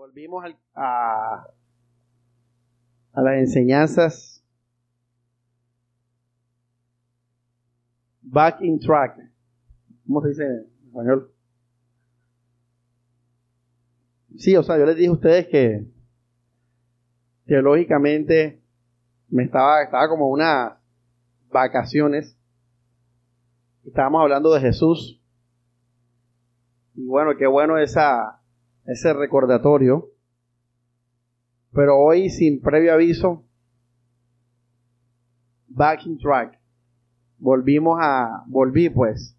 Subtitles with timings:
[0.00, 1.46] volvimos al- a,
[3.12, 4.42] a las enseñanzas
[8.22, 9.18] back in track.
[10.06, 11.34] ¿Cómo se dice en español?
[14.38, 15.86] Sí, o sea, yo les dije a ustedes que
[17.44, 18.62] teológicamente
[19.28, 20.78] me estaba, estaba como unas
[21.50, 22.38] vacaciones.
[23.84, 25.20] Estábamos hablando de Jesús.
[26.94, 28.39] Y bueno, qué bueno esa,
[28.90, 30.10] ese recordatorio.
[31.72, 33.44] Pero hoy, sin previo aviso,
[35.68, 36.58] back in track.
[37.38, 39.36] Volvimos a, volví pues,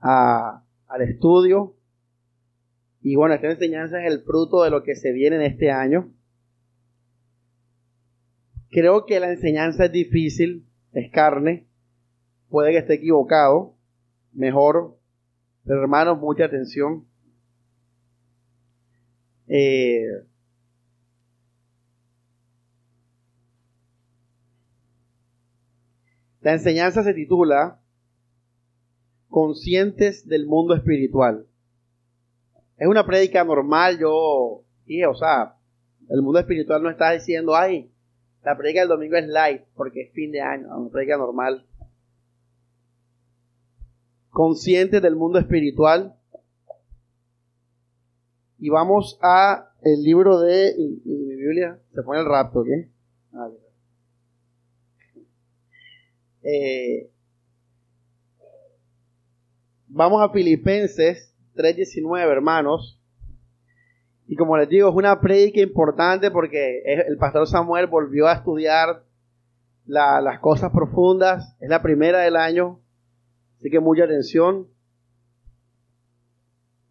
[0.00, 1.74] a, al estudio.
[3.00, 6.12] Y bueno, esta enseñanza es el fruto de lo que se viene en este año.
[8.70, 11.66] Creo que la enseñanza es difícil, es carne,
[12.48, 13.74] puede que esté equivocado,
[14.32, 14.98] mejor,
[15.64, 17.07] hermanos, mucha atención.
[19.48, 20.02] Eh,
[26.40, 27.80] la enseñanza se titula
[29.28, 31.46] Conscientes del mundo espiritual.
[32.76, 34.64] Es una prédica normal, yo
[35.08, 35.56] o sea,
[36.08, 37.90] el mundo espiritual no está diciendo, ay,
[38.42, 41.66] la prédica del domingo es light porque es fin de año, una prédica normal.
[44.30, 46.17] Conscientes del mundo espiritual.
[48.58, 52.90] Y vamos a el libro de mi Biblia se pone el rapto, ¿qué?
[53.32, 53.48] Ah.
[56.42, 57.10] Eh,
[59.86, 63.00] vamos a Filipenses 3:19, hermanos.
[64.26, 69.04] Y como les digo, es una prédica importante porque el pastor Samuel volvió a estudiar
[69.86, 71.56] la- las cosas profundas.
[71.60, 72.80] Es la primera del año,
[73.56, 74.68] así que mucha atención.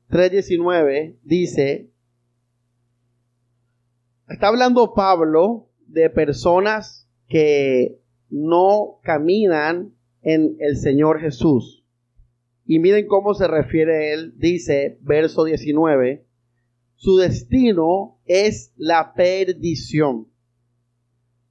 [0.10, 1.92] 3.19 dice,
[4.30, 8.00] está hablando Pablo de personas que
[8.30, 11.86] no caminan en el Señor Jesús.
[12.66, 16.26] Y miren cómo se refiere él, dice, verso 19,
[16.96, 20.28] su destino es la perdición.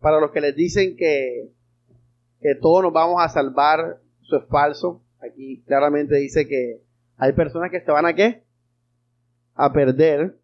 [0.00, 1.52] Para los que les dicen que,
[2.40, 5.02] que todos nos vamos a salvar, eso es falso.
[5.20, 6.82] Aquí claramente dice que
[7.16, 8.45] hay personas que se van a qué?
[9.56, 10.38] A perder.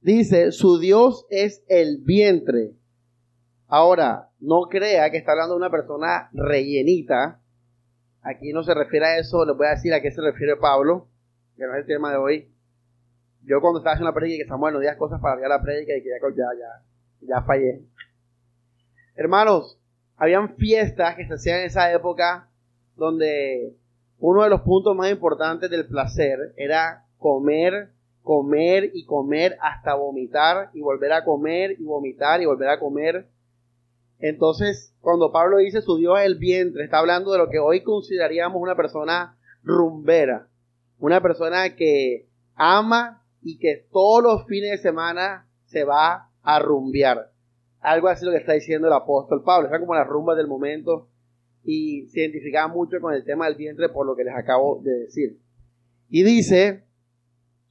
[0.00, 2.72] Dice, su Dios es el vientre.
[3.68, 7.40] Ahora, no crea que está hablando de una persona rellenita.
[8.22, 11.08] Aquí no se refiere a eso, les voy a decir a qué se refiere Pablo,
[11.56, 12.52] que no es el tema de hoy.
[13.44, 15.96] Yo cuando estaba haciendo la prédica, que Samuel no digas cosas para ver la prédica
[15.96, 17.82] y que ya, ya, ya, ya fallé.
[19.16, 19.80] Hermanos,
[20.16, 22.48] habían fiestas que se hacían en esa época
[22.96, 23.76] donde
[24.18, 30.70] uno de los puntos más importantes del placer era comer, comer y comer hasta vomitar
[30.74, 33.28] y volver a comer y vomitar y volver a comer.
[34.18, 37.82] Entonces, cuando Pablo dice su Dios es el vientre, está hablando de lo que hoy
[37.82, 40.48] consideraríamos una persona rumbera,
[40.98, 47.30] una persona que ama y que todos los fines de semana se va a rumbear.
[47.80, 51.08] Algo así lo que está diciendo el apóstol Pablo, está como las rumbas del momento
[51.64, 54.92] y se identificaba mucho con el tema del vientre por lo que les acabo de
[55.00, 55.38] decir.
[56.08, 56.84] Y dice,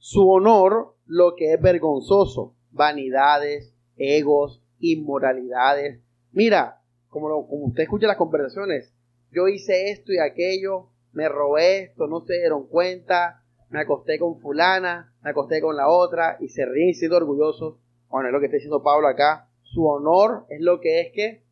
[0.02, 6.00] su honor lo que es vergonzoso, vanidades, egos, inmoralidades.
[6.32, 8.92] Mira, como, usted escucha las conversaciones,
[9.30, 14.40] yo hice esto y aquello, me robé esto, no se dieron cuenta, me acosté con
[14.40, 17.76] fulana, me acosté con la otra y se ríen siendo orgullosos.
[18.08, 19.48] Bueno, es lo que está diciendo Pablo acá.
[19.62, 21.44] Su honor es lo que es que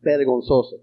[0.00, 0.78] vergonzoso.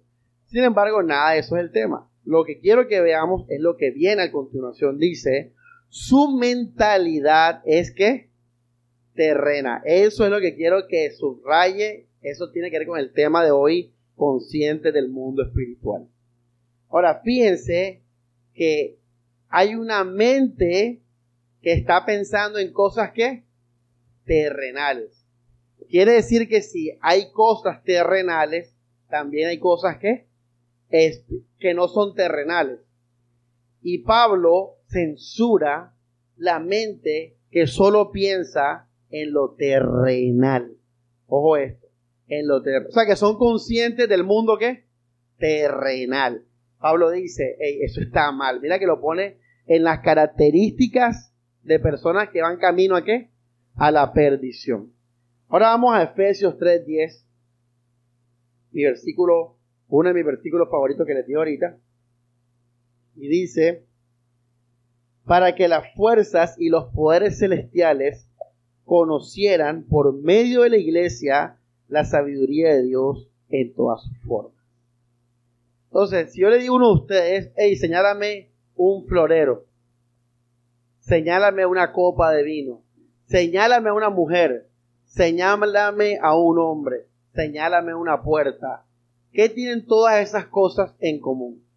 [0.46, 2.10] Sin embargo, nada de eso es el tema.
[2.24, 4.98] Lo que quiero que veamos es lo que viene a continuación.
[5.00, 5.54] Dice,
[5.90, 8.30] su mentalidad es que
[9.16, 9.82] terrena.
[9.86, 12.08] Eso es lo que quiero que subraye.
[12.22, 16.08] Eso tiene que ver con el tema de hoy, consciente del mundo espiritual.
[16.90, 18.04] Ahora, fíjense
[18.54, 18.98] que
[19.50, 21.02] hay una mente
[21.62, 23.44] que está pensando en cosas que
[24.26, 25.26] terrenales.
[25.90, 28.76] Quiere decir que si hay cosas terrenales,
[29.10, 30.28] también hay cosas que,
[31.60, 32.80] que no son terrenales.
[33.82, 35.94] Y Pablo censura
[36.36, 40.76] la mente que solo piensa en lo terrenal.
[41.28, 41.88] Ojo esto,
[42.28, 42.90] en lo terrenal.
[42.90, 44.86] O sea, que son conscientes del mundo que
[45.38, 46.46] terrenal.
[46.80, 48.62] Pablo dice, hey, eso está mal.
[48.62, 51.34] Mira que lo pone en las características
[51.64, 53.30] de personas que van camino a qué?
[53.76, 54.94] A la perdición.
[55.48, 57.26] Ahora vamos a Efesios 3:10.
[58.72, 59.58] Mi versículo,
[59.88, 61.78] uno de mis versículos favoritos que les digo ahorita.
[63.16, 63.89] Y dice,
[65.30, 68.28] para que las fuerzas y los poderes celestiales
[68.84, 74.60] conocieran por medio de la iglesia la sabiduría de Dios en todas sus formas.
[75.84, 79.68] Entonces, si yo le digo a uno de ustedes, hey, señálame un florero,
[80.98, 82.82] señálame una copa de vino,
[83.26, 84.68] señálame a una mujer,
[85.06, 87.06] señálame a un hombre,
[87.36, 88.84] señálame una puerta.
[89.32, 91.69] ¿Qué tienen todas esas cosas en común?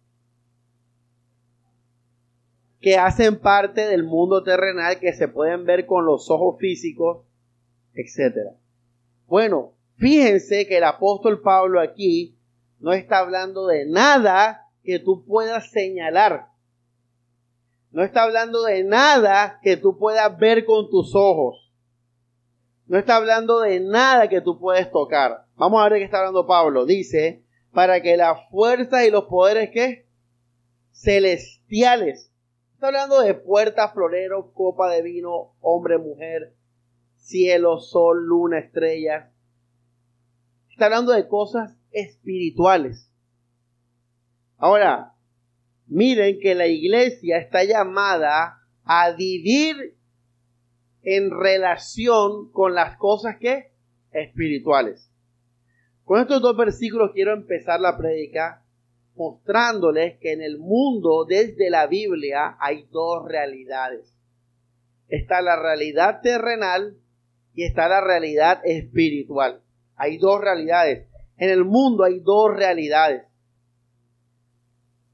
[2.83, 7.25] Que hacen parte del mundo terrenal, que se pueden ver con los ojos físicos,
[7.95, 8.51] etc.
[9.25, 12.37] Bueno, fíjense que el apóstol Pablo aquí
[12.79, 16.49] no está hablando de nada que tú puedas señalar.
[17.91, 21.71] No está hablando de nada que tú puedas ver con tus ojos.
[22.87, 25.45] No está hablando de nada que tú puedes tocar.
[25.55, 26.85] Vamos a ver qué está hablando Pablo.
[26.85, 30.05] Dice, para que las fuerzas y los poderes que
[30.91, 32.32] celestiales.
[32.83, 36.53] Está hablando de puerta, florero, copa de vino, hombre, mujer,
[37.15, 39.31] cielo, sol, luna, estrellas.
[40.69, 43.09] Está hablando de cosas espirituales.
[44.57, 45.13] Ahora,
[45.87, 49.95] miren que la iglesia está llamada a vivir
[51.03, 53.71] en relación con las cosas que
[54.11, 55.09] espirituales.
[56.03, 58.62] Con estos dos versículos quiero empezar la prédica
[59.15, 64.17] mostrándoles que en el mundo desde la Biblia hay dos realidades.
[65.07, 66.97] Está la realidad terrenal
[67.53, 69.61] y está la realidad espiritual.
[69.95, 71.07] Hay dos realidades.
[71.37, 73.23] En el mundo hay dos realidades.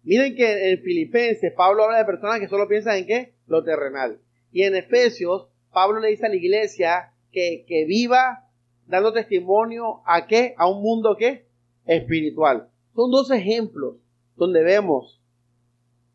[0.04, 3.34] Miren que en Filipenses Pablo habla de personas que solo piensan en qué?
[3.48, 4.22] Lo terrenal.
[4.52, 8.50] Y en Efesios Pablo le dice a la iglesia que, que viva
[8.88, 10.56] dando testimonio a qué?
[10.58, 11.46] A un mundo qué?
[11.86, 12.70] Espiritual.
[13.00, 13.96] Son dos ejemplos
[14.36, 15.24] donde vemos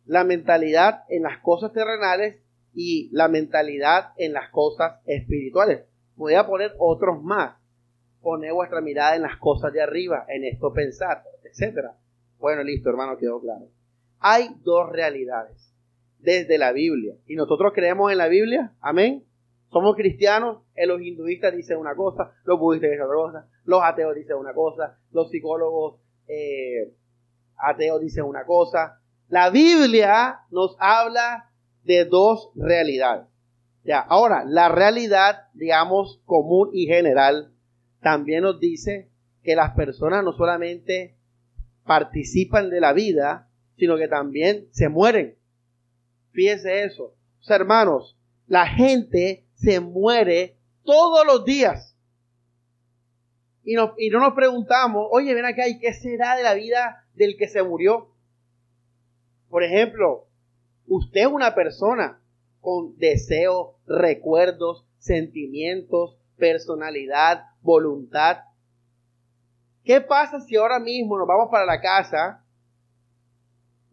[0.05, 2.43] la mentalidad en las cosas terrenales
[2.75, 5.87] y la mentalidad en las cosas espirituales.
[6.15, 7.57] Voy a poner otros más
[8.21, 11.87] poner vuestra mirada en las cosas de arriba, en esto pensar, etc.
[12.39, 13.67] Bueno, listo, hermano, quedó claro.
[14.19, 15.75] Hay dos realidades
[16.19, 17.15] desde la Biblia.
[17.27, 19.25] Y nosotros creemos en la Biblia, amén.
[19.71, 24.37] Somos cristianos, los hinduistas dicen una cosa, los budistas dicen otra cosa, los ateos dicen
[24.37, 26.93] una cosa, los psicólogos eh,
[27.57, 29.01] ateos dicen una cosa.
[29.29, 31.51] La Biblia nos habla
[31.83, 33.27] de dos realidades.
[33.85, 37.53] Ya, ahora, la realidad, digamos, común y general
[38.01, 39.11] también nos dice
[39.43, 41.17] que las personas no solamente
[41.85, 45.37] participan de la vida, sino que también se mueren.
[46.33, 47.15] Fíjese eso.
[47.49, 51.94] hermanos, la gente se muere todos los días.
[53.65, 57.07] Y, no, y no nos preguntamos, oye, ven acá, ¿y qué será de la vida
[57.15, 58.11] del que se murió?
[59.49, 60.27] Por ejemplo,
[60.87, 62.21] usted es una persona
[62.61, 68.39] con deseos, recuerdos, sentimientos, personalidad, voluntad.
[69.85, 72.45] ¿Qué pasa si ahora mismo nos vamos para la casa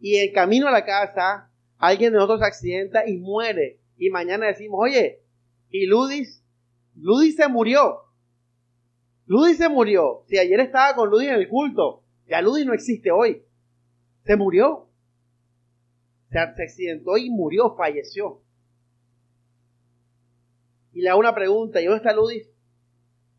[0.00, 4.46] y en camino a la casa alguien de nosotros se accidenta y muere y mañana
[4.46, 5.22] decimos, oye,
[5.70, 6.42] ¿y Ludis?
[6.96, 8.00] Ludis se murió.
[9.26, 10.24] Ludis se murió.
[10.26, 13.44] Si ayer estaba con Ludis en el culto, ya Ludis no existe hoy.
[14.24, 14.88] Se murió.
[16.30, 18.40] Se, accidentó y murió, falleció.
[20.92, 22.48] Y le hago una pregunta, ¿y dónde está Ludis?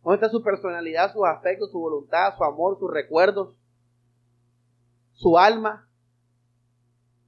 [0.04, 3.56] ¿Dónde está su personalidad, sus afectos, su voluntad, su amor, sus recuerdos,
[5.14, 5.88] su alma?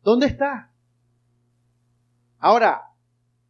[0.03, 0.71] ¿Dónde está?
[2.37, 2.91] Ahora,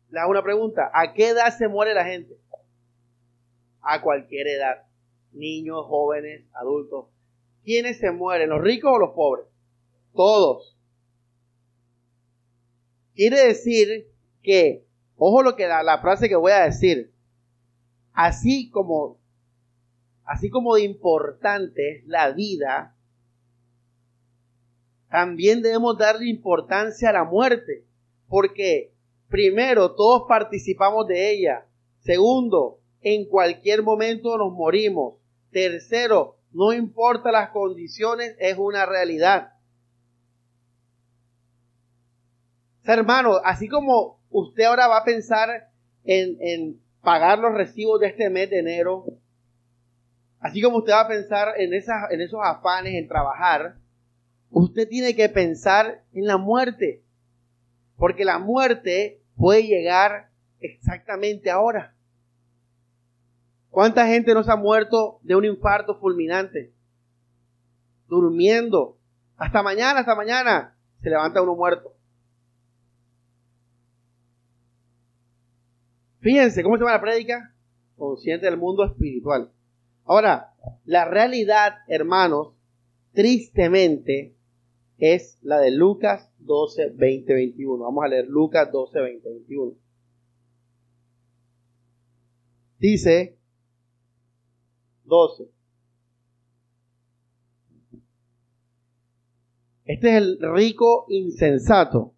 [0.09, 0.89] le hago una pregunta.
[0.93, 2.37] ¿A qué edad se muere la gente?
[3.81, 4.84] A cualquier edad.
[5.35, 7.07] Niños, jóvenes, adultos.
[7.63, 8.49] ¿Quiénes se mueren?
[8.49, 9.45] ¿Los ricos o los pobres?
[10.13, 10.77] Todos.
[13.13, 14.07] Quiere decir
[14.41, 14.85] que,
[15.17, 17.11] ojo lo que la frase que voy a decir,
[18.13, 19.17] así como,
[20.23, 22.95] así como de importante es la vida,
[25.09, 27.85] también debemos darle importancia a la muerte,
[28.27, 28.91] porque
[29.29, 31.65] primero, todos participamos de ella.
[31.99, 35.15] Segundo, en cualquier momento nos morimos.
[35.55, 39.53] Tercero, no importa las condiciones, es una realidad.
[42.83, 45.69] Hermano, así como usted ahora va a pensar
[46.03, 49.05] en, en pagar los recibos de este mes de enero,
[50.41, 53.77] así como usted va a pensar en, esas, en esos afanes, en trabajar,
[54.49, 57.01] usted tiene que pensar en la muerte,
[57.95, 61.94] porque la muerte puede llegar exactamente ahora.
[63.75, 66.71] ¿Cuánta gente no se ha muerto de un infarto fulminante?
[68.07, 68.97] Durmiendo.
[69.35, 71.93] Hasta mañana, hasta mañana se levanta uno muerto.
[76.21, 77.53] Fíjense, ¿cómo se llama la prédica?
[77.97, 79.51] consciente del mundo espiritual.
[80.05, 80.53] Ahora,
[80.85, 82.53] la realidad, hermanos,
[83.11, 84.37] tristemente,
[84.99, 87.83] es la de Lucas 12, 20, 21.
[87.83, 89.73] Vamos a leer Lucas 12, 20, 21.
[92.79, 93.34] Dice
[95.05, 95.49] 12.
[99.85, 102.13] Este es el rico insensato.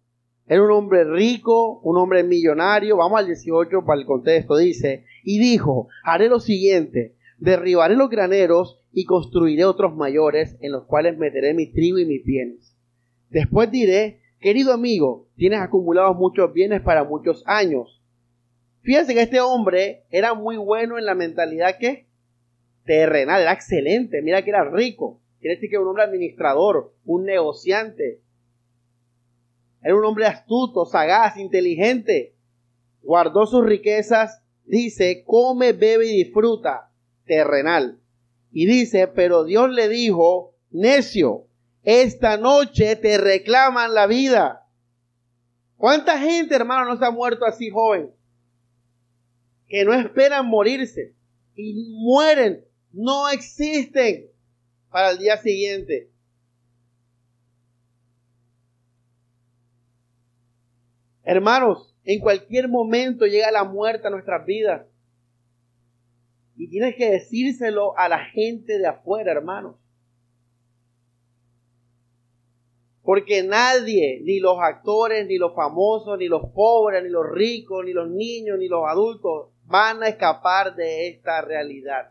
[0.46, 2.96] Era un hombre rico, un hombre millonario.
[2.96, 4.56] Vamos al 18 para el contexto.
[4.56, 10.86] Dice, y dijo, haré lo siguiente, derribaré los graneros y construiré otros mayores en los
[10.86, 12.74] cuales meteré mi trigo y mis bienes.
[13.28, 18.02] Después diré, querido amigo, tienes acumulados muchos bienes para muchos años.
[18.80, 22.07] Fíjense que este hombre era muy bueno en la mentalidad que
[22.88, 25.20] terrenal, era excelente, mira que era rico.
[25.40, 28.22] Quiere decir que era un hombre administrador, un negociante.
[29.82, 32.34] Era un hombre astuto, sagaz, inteligente.
[33.02, 36.90] Guardó sus riquezas, dice, come, bebe y disfruta,
[37.26, 38.00] terrenal.
[38.52, 41.44] Y dice, pero Dios le dijo, necio,
[41.82, 44.66] esta noche te reclaman la vida.
[45.76, 48.10] ¿Cuánta gente, hermano, no se ha muerto así joven?
[49.68, 51.14] Que no esperan morirse
[51.54, 54.30] y mueren, no existen
[54.90, 56.10] para el día siguiente.
[61.22, 64.86] Hermanos, en cualquier momento llega la muerte a nuestras vidas.
[66.56, 69.76] Y tienes que decírselo a la gente de afuera, hermanos.
[73.02, 77.92] Porque nadie, ni los actores, ni los famosos, ni los pobres, ni los ricos, ni
[77.92, 82.10] los niños, ni los adultos, van a escapar de esta realidad.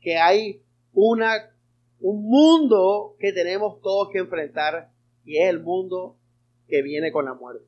[0.00, 0.62] Que hay
[0.92, 1.50] una,
[2.00, 4.90] un mundo que tenemos todos que enfrentar
[5.24, 6.16] y es el mundo
[6.68, 7.66] que viene con la muerte.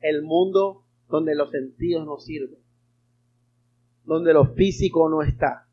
[0.00, 2.58] El mundo donde los sentidos no sirven,
[4.04, 5.68] donde lo físico no está.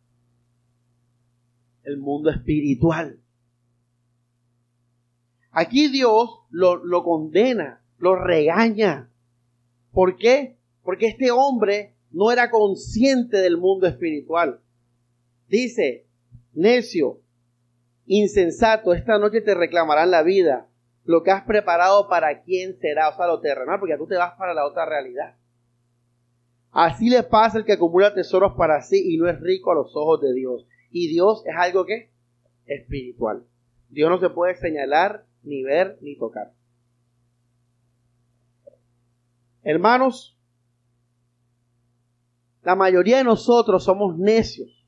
[1.84, 3.20] El mundo espiritual.
[5.52, 9.10] Aquí Dios lo, lo condena, lo regaña.
[9.92, 10.58] ¿Por qué?
[10.84, 14.62] Porque este hombre no era consciente del mundo espiritual.
[15.50, 16.06] Dice,
[16.54, 17.22] necio,
[18.06, 20.70] insensato, esta noche te reclamarán la vida.
[21.06, 24.34] Lo que has preparado para quién será, o sea, lo terrenal, porque tú te vas
[24.38, 25.36] para la otra realidad.
[26.72, 29.96] Así le pasa el que acumula tesoros para sí y no es rico a los
[29.96, 30.68] ojos de Dios.
[30.92, 32.12] Y Dios es algo que
[32.68, 33.44] espiritual.
[33.90, 36.54] Dios no se puede señalar, ni ver, ni tocar.
[39.64, 40.38] Hermanos,
[42.62, 44.79] la mayoría de nosotros somos necios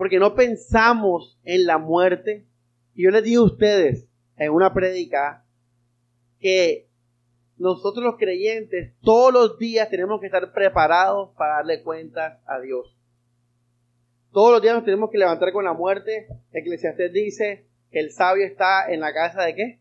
[0.00, 2.46] porque no pensamos en la muerte.
[2.94, 5.44] Y yo les digo a ustedes en una prédica
[6.38, 6.88] que
[7.58, 12.96] nosotros los creyentes todos los días tenemos que estar preparados para darle cuentas a Dios.
[14.32, 16.28] Todos los días nos tenemos que levantar con la muerte.
[16.50, 19.80] Eclesiastés dice que el sabio está en la casa de qué?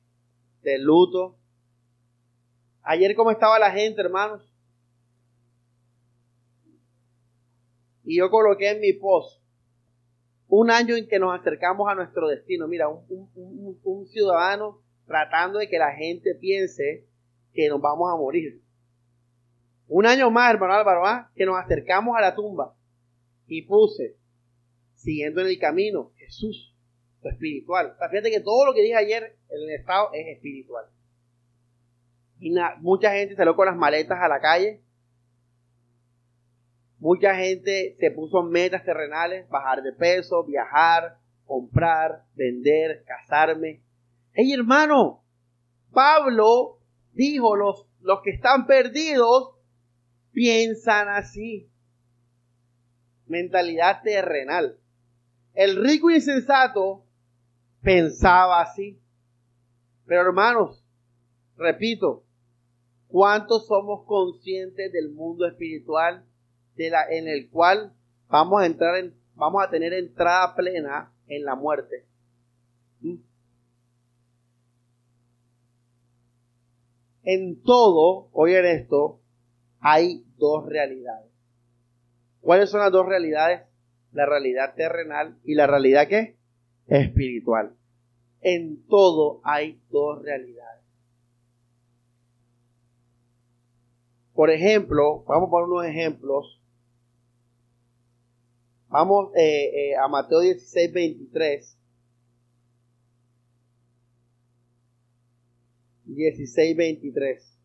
[0.63, 1.37] De luto.
[2.81, 4.53] Ayer cómo estaba la gente, hermanos.
[8.03, 9.39] Y yo coloqué en mi post
[10.49, 12.67] un año en que nos acercamos a nuestro destino.
[12.67, 17.07] Mira, un, ciudadano tratando de que la gente piense
[17.53, 18.61] que nos vamos a morir.
[19.87, 21.31] Un año más, hermano Álvaro, ¿ah?
[21.35, 22.75] que nos acercamos a la tumba.
[23.45, 24.17] Y puse,
[24.95, 26.75] siguiendo en el camino, Jesús,
[27.21, 27.95] lo espiritual.
[28.09, 30.85] fíjate que todo lo que dije ayer en el estado es espiritual.
[32.39, 34.81] Y mucha gente salió con las maletas a la calle
[36.99, 43.81] Mucha gente se puso metas terrenales, bajar de peso, viajar, comprar, vender, casarme.
[44.33, 45.23] Hey hermano,
[45.91, 46.79] Pablo
[47.13, 49.55] dijo, los, los que están perdidos
[50.33, 51.71] piensan así.
[53.27, 54.77] Mentalidad terrenal.
[55.53, 57.05] El rico insensato
[57.81, 58.99] pensaba así.
[60.05, 60.83] Pero hermanos,
[61.55, 62.25] repito,
[63.07, 66.25] ¿cuántos somos conscientes del mundo espiritual
[66.79, 67.93] en el cual
[68.29, 72.05] vamos a entrar en, vamos a tener entrada plena en la muerte.
[73.01, 73.15] ¿Mm?
[77.23, 79.21] En todo, oigan esto,
[79.79, 81.31] hay dos realidades.
[82.41, 83.67] ¿Cuáles son las dos realidades?
[84.11, 86.37] La realidad terrenal y la realidad que
[86.87, 87.75] espiritual.
[88.41, 90.83] En todo hay dos realidades.
[94.33, 96.58] Por ejemplo, vamos a poner unos ejemplos
[98.89, 101.77] Vamos eh, eh, a Mateo 16, 23.
[106.05, 107.59] 16, 23.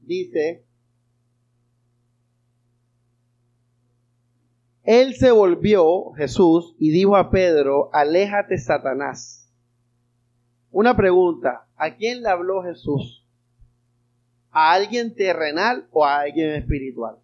[0.00, 0.64] Dice,
[4.82, 9.52] Él se volvió, Jesús, y dijo a Pedro, aléjate, Satanás.
[10.70, 13.26] Una pregunta, ¿a quién le habló Jesús?
[14.50, 17.18] ¿A alguien terrenal o a alguien espiritual?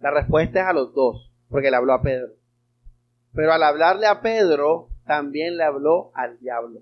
[0.00, 2.32] La respuesta es a los dos, porque le habló a Pedro.
[3.34, 6.80] Pero al hablarle a Pedro, también le habló al diablo.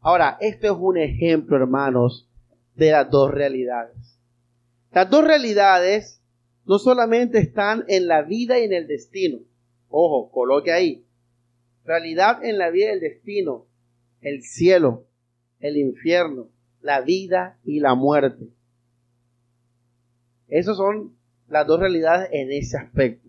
[0.00, 2.28] Ahora, esto es un ejemplo, hermanos,
[2.74, 4.18] de las dos realidades.
[4.92, 6.22] Las dos realidades
[6.64, 9.40] no solamente están en la vida y en el destino.
[9.88, 11.04] Ojo, coloque ahí.
[11.84, 13.66] Realidad en la vida y el destino.
[14.22, 15.06] El cielo,
[15.60, 16.48] el infierno,
[16.80, 18.48] la vida y la muerte.
[20.48, 21.16] Esas son
[21.50, 23.28] las dos realidades en ese aspecto.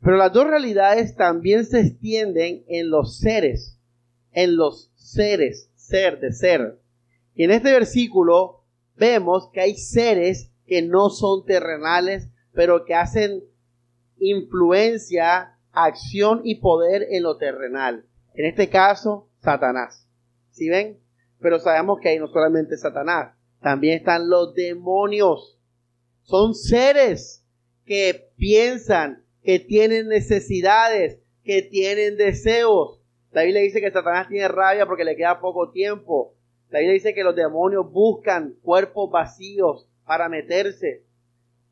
[0.00, 3.78] Pero las dos realidades también se extienden en los seres,
[4.32, 6.80] en los seres, ser de ser.
[7.34, 8.64] Y en este versículo
[8.96, 13.42] vemos que hay seres que no son terrenales, pero que hacen
[14.18, 18.04] influencia, acción y poder en lo terrenal.
[18.34, 20.08] En este caso, Satanás.
[20.50, 21.00] ¿Sí ven?
[21.40, 25.58] Pero sabemos que hay no solamente Satanás, también están los demonios.
[26.22, 27.44] Son seres
[27.88, 33.00] que piensan, que tienen necesidades, que tienen deseos.
[33.32, 36.34] La Biblia dice que Satanás tiene rabia porque le queda poco tiempo.
[36.68, 41.06] La Biblia dice que los demonios buscan cuerpos vacíos para meterse.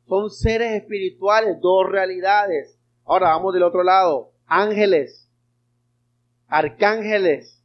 [0.07, 2.79] Son seres espirituales, dos realidades.
[3.05, 4.31] Ahora vamos del otro lado.
[4.47, 5.29] Ángeles,
[6.47, 7.63] arcángeles,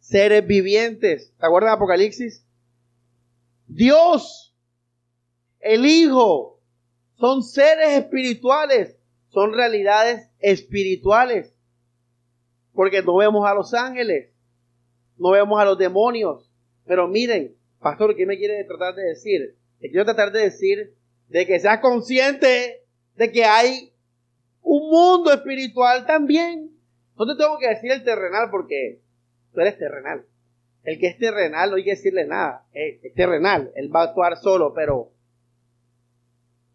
[0.00, 1.34] seres vivientes.
[1.38, 2.46] ¿Te acuerdas de Apocalipsis?
[3.66, 4.56] Dios,
[5.60, 6.57] el Hijo,
[7.18, 8.96] son seres espirituales,
[9.28, 11.54] son realidades espirituales.
[12.72, 14.30] Porque no vemos a los ángeles,
[15.16, 16.50] no vemos a los demonios.
[16.86, 19.56] Pero miren, pastor, ¿qué me quiere tratar de decir?
[19.80, 20.94] quiero tratar de decir
[21.28, 22.84] de que seas consciente
[23.14, 23.92] de que hay
[24.62, 26.72] un mundo espiritual también.
[27.16, 29.00] No te tengo que decir el terrenal porque
[29.52, 30.24] tú eres terrenal.
[30.84, 32.66] El que es terrenal no hay que decirle nada.
[32.72, 33.72] Es, terrenal.
[33.74, 35.12] Él va a actuar solo, pero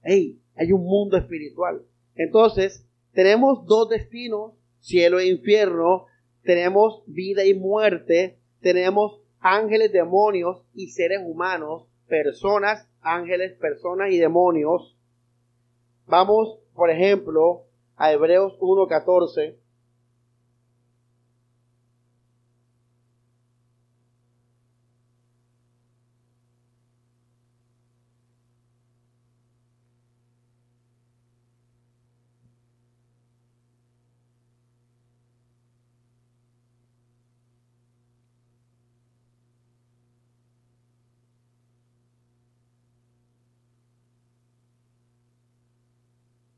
[0.03, 1.83] hey, hay un mundo espiritual.
[2.15, 6.05] Entonces, tenemos dos destinos, cielo e infierno,
[6.43, 14.97] tenemos vida y muerte, tenemos ángeles, demonios y seres humanos, personas, ángeles, personas y demonios.
[16.05, 19.57] Vamos, por ejemplo, a Hebreos 1.14.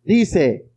[0.06, 0.70] Dice,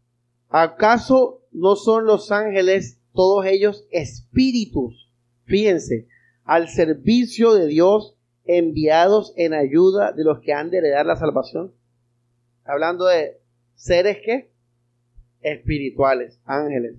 [0.49, 5.13] ¿acaso no son los ángeles todos ellos espíritus?
[5.45, 6.09] Fíjense,
[6.45, 11.75] al servicio de Dios enviados en ayuda de los que han de heredar la salvación.
[12.65, 13.39] Hablando de
[13.75, 14.51] seres que
[15.43, 16.97] espirituales, ángeles.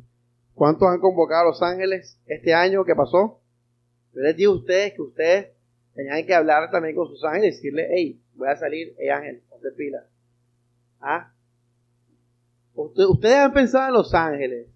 [0.54, 3.42] ¿Cuántos han convocado a los ángeles este año que pasó?
[4.14, 5.48] Yo les digo a ustedes que ustedes
[5.96, 9.42] tenían que hablar también con sus ángeles y decirle, hey, voy a salir, hey ángel,
[9.50, 10.06] ponte pila.
[11.00, 11.34] ¿Ah?
[12.74, 14.68] Ustedes han pensado en los ángeles.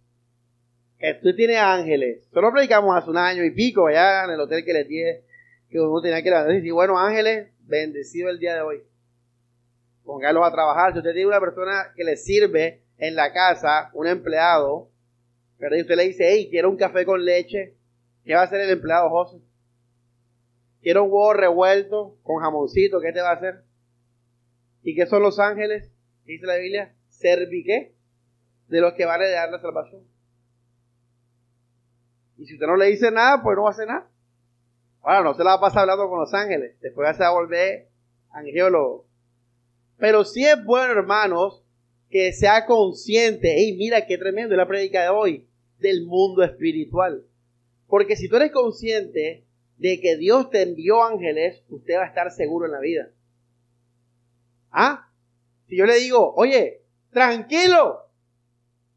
[1.00, 2.28] Usted tiene ángeles.
[2.34, 5.26] Solo predicamos hace un año y pico allá en el hotel que les dije
[5.70, 8.84] que uno tenía que levantar y decir, bueno, ángeles, bendecido el día de hoy.
[10.04, 10.94] Póngalos a trabajar.
[10.94, 14.92] Si usted tiene una persona que le sirve en la casa, un empleado,
[15.60, 17.76] y usted le dice, hey, quiero un café con leche,
[18.24, 19.38] ¿qué va a hacer el empleado, José?
[20.82, 23.64] Quiero un huevo revuelto con jamoncito, ¿qué te va a hacer?
[24.84, 25.92] ¿Y qué son los ángeles?
[26.26, 30.04] Dice la Biblia, de los que van a dar la salvación.
[32.38, 34.10] Y si usted no le dice nada, pues no va a hacer nada.
[35.02, 36.80] Ahora, no se la va a pasar hablando con los ángeles.
[36.82, 37.90] Después se va a volver
[38.32, 39.06] angiólogo.
[39.98, 41.64] Pero sí es bueno, hermanos,
[42.10, 43.62] que sea consciente.
[43.62, 45.48] Y mira qué tremendo la predica de hoy.
[45.80, 47.26] Del mundo espiritual.
[47.88, 49.46] Porque si tú eres consciente
[49.78, 53.10] de que Dios te envió ángeles, usted va a estar seguro en la vida.
[54.72, 55.10] ¿Ah?
[55.68, 56.83] Si yo le digo, oye,
[57.14, 58.08] tranquilo,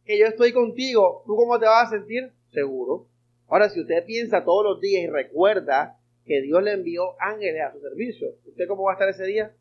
[0.04, 2.32] que yo estoy contigo, ¿tú cómo te vas a sentir?
[2.50, 3.08] Seguro.
[3.48, 7.72] Ahora, si usted piensa todos los días y recuerda que Dios le envió ángeles a
[7.72, 9.54] su servicio, ¿usted cómo va a estar ese día?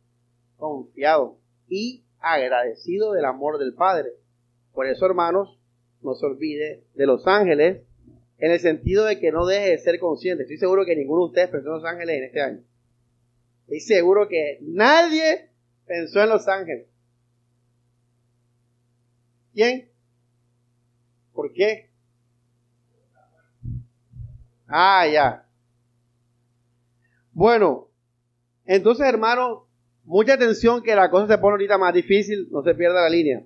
[0.57, 1.37] Confiado
[1.67, 4.09] y agradecido del amor del Padre.
[4.73, 5.59] Por eso, hermanos,
[6.01, 7.83] no se olvide de los ángeles
[8.37, 10.43] en el sentido de que no deje de ser consciente.
[10.43, 12.63] Estoy seguro que ninguno de ustedes pensó en los ángeles en este año.
[13.63, 15.49] Estoy seguro que nadie
[15.85, 16.87] pensó en los ángeles.
[19.55, 19.89] ¿Quién?
[21.33, 21.89] ¿Por qué?
[24.67, 25.47] Ah, ya.
[27.31, 27.87] Bueno,
[28.65, 29.65] entonces hermano,
[30.03, 33.45] mucha atención que la cosa se pone ahorita más difícil, no se pierda la línea.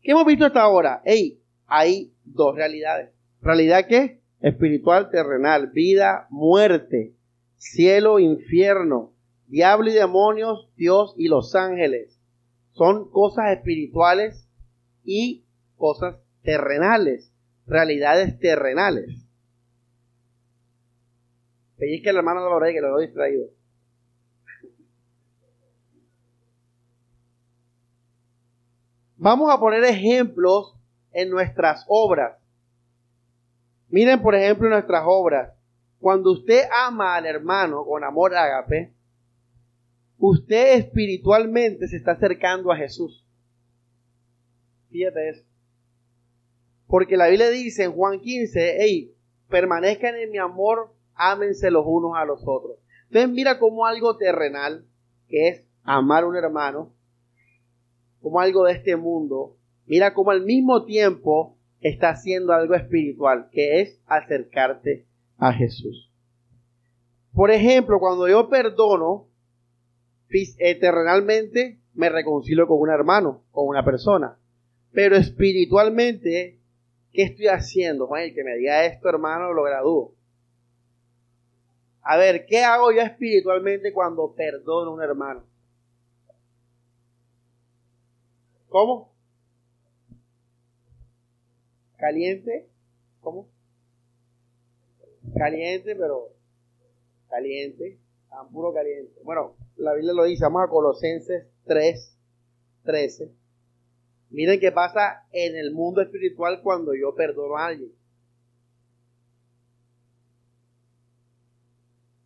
[0.00, 1.02] ¿Qué hemos visto hasta ahora?
[1.04, 3.10] Hey, hay dos realidades.
[3.42, 4.22] ¿Realidad qué?
[4.40, 7.14] Espiritual, terrenal, vida, muerte,
[7.58, 9.12] cielo, infierno,
[9.48, 12.21] diablo y demonios, Dios y los ángeles.
[12.72, 14.48] Son cosas espirituales
[15.04, 15.44] y
[15.76, 17.32] cosas terrenales,
[17.66, 19.22] realidades terrenales.
[21.78, 23.46] Que el hermano de la que lo he distraído.
[29.16, 30.76] Vamos a poner ejemplos
[31.12, 32.38] en nuestras obras.
[33.88, 35.52] Miren, por ejemplo, nuestras obras.
[36.00, 38.92] Cuando usted ama al hermano con amor ágape,
[40.24, 43.26] usted espiritualmente se está acercando a Jesús.
[44.88, 45.44] Fíjate eso.
[46.86, 49.16] Porque la Biblia dice en Juan 15, hey,
[49.48, 52.78] permanezcan en mi amor, ámense los unos a los otros.
[53.08, 54.86] Entonces mira como algo terrenal,
[55.26, 56.94] que es amar a un hermano,
[58.20, 59.56] como algo de este mundo,
[59.86, 65.04] mira como al mismo tiempo está haciendo algo espiritual, que es acercarte
[65.36, 66.12] a Jesús.
[67.32, 69.31] Por ejemplo, cuando yo perdono,
[70.58, 74.38] eternamente me reconcilio con un hermano, con una persona.
[74.92, 76.58] Pero espiritualmente,
[77.12, 78.06] ¿qué estoy haciendo?
[78.06, 80.14] Juan, que me diga esto, hermano, lo gradúo.
[82.02, 85.44] A ver, ¿qué hago yo espiritualmente cuando perdono a un hermano?
[88.68, 89.12] ¿Cómo?
[91.96, 92.68] Caliente.
[93.20, 93.48] ¿Cómo?
[95.36, 96.30] Caliente, pero
[97.28, 98.00] caliente.
[98.28, 99.20] Tan puro caliente.
[99.22, 100.44] Bueno, la Biblia lo dice.
[100.44, 102.18] Vamos a Colosenses 3,
[102.84, 103.32] 13.
[104.30, 107.92] Miren qué pasa en el mundo espiritual cuando yo perdono a alguien.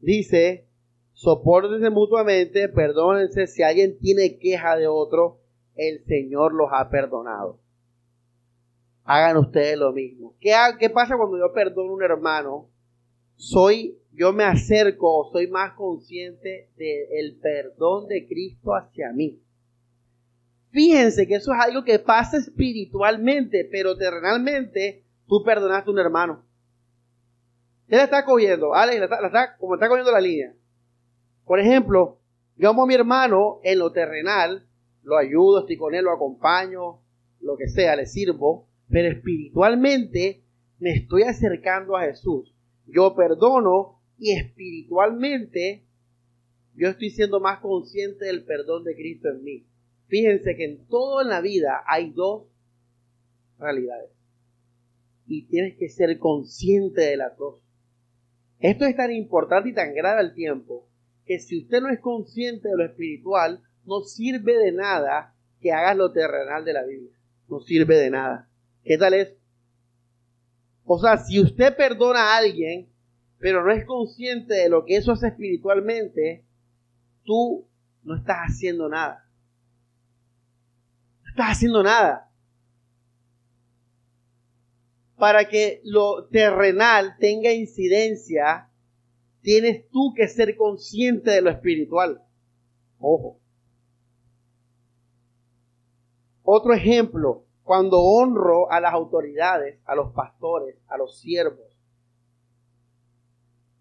[0.00, 0.68] Dice,
[1.12, 5.40] soportense mutuamente, perdónense si alguien tiene queja de otro
[5.74, 7.58] el Señor los ha perdonado.
[9.04, 10.34] Hagan ustedes lo mismo.
[10.40, 12.70] ¿Qué, ¿Qué, pasa cuando yo perdono a un hermano?
[13.36, 19.40] Soy, yo me acerco o soy más consciente del perdón de Cristo hacia mí.
[20.70, 26.44] Fíjense que eso es algo que pasa espiritualmente, pero terrenalmente tú perdonaste a un hermano.
[27.88, 30.54] Él está cogiendo, Alex, está, como está cogiendo la línea.
[31.44, 32.18] Por ejemplo,
[32.56, 34.66] yo amo a mi hermano en lo terrenal,
[35.02, 37.00] lo ayudo, estoy con él, lo acompaño,
[37.40, 40.42] lo que sea, le sirvo, pero espiritualmente
[40.78, 42.55] me estoy acercando a Jesús.
[42.86, 45.86] Yo perdono y espiritualmente
[46.76, 49.66] yo estoy siendo más consciente del perdón de Cristo en mí.
[50.08, 52.44] Fíjense que en todo en la vida hay dos
[53.58, 54.10] realidades.
[55.26, 57.62] Y tienes que ser consciente de las dos.
[58.60, 60.86] Esto es tan importante y tan grave al tiempo
[61.24, 65.96] que si usted no es consciente de lo espiritual, no sirve de nada que hagas
[65.96, 67.16] lo terrenal de la Biblia.
[67.48, 68.50] No sirve de nada.
[68.84, 69.34] ¿Qué tal es?
[70.86, 72.88] O sea, si usted perdona a alguien,
[73.38, 76.46] pero no es consciente de lo que eso hace espiritualmente,
[77.24, 77.68] tú
[78.04, 79.28] no estás haciendo nada.
[81.24, 82.30] No estás haciendo nada.
[85.16, 88.70] Para que lo terrenal tenga incidencia,
[89.42, 92.22] tienes tú que ser consciente de lo espiritual.
[92.98, 93.40] Ojo.
[96.44, 101.66] Otro ejemplo, cuando honro a las autoridades, a los pastores, a los siervos.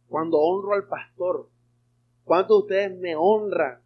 [0.09, 1.51] Cuando honro al pastor.
[2.23, 3.83] ¿Cuántos de ustedes me honran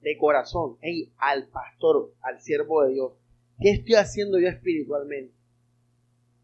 [0.00, 0.76] de corazón?
[0.80, 3.12] Hey, al pastor, al siervo de Dios.
[3.60, 5.32] ¿Qué estoy haciendo yo espiritualmente?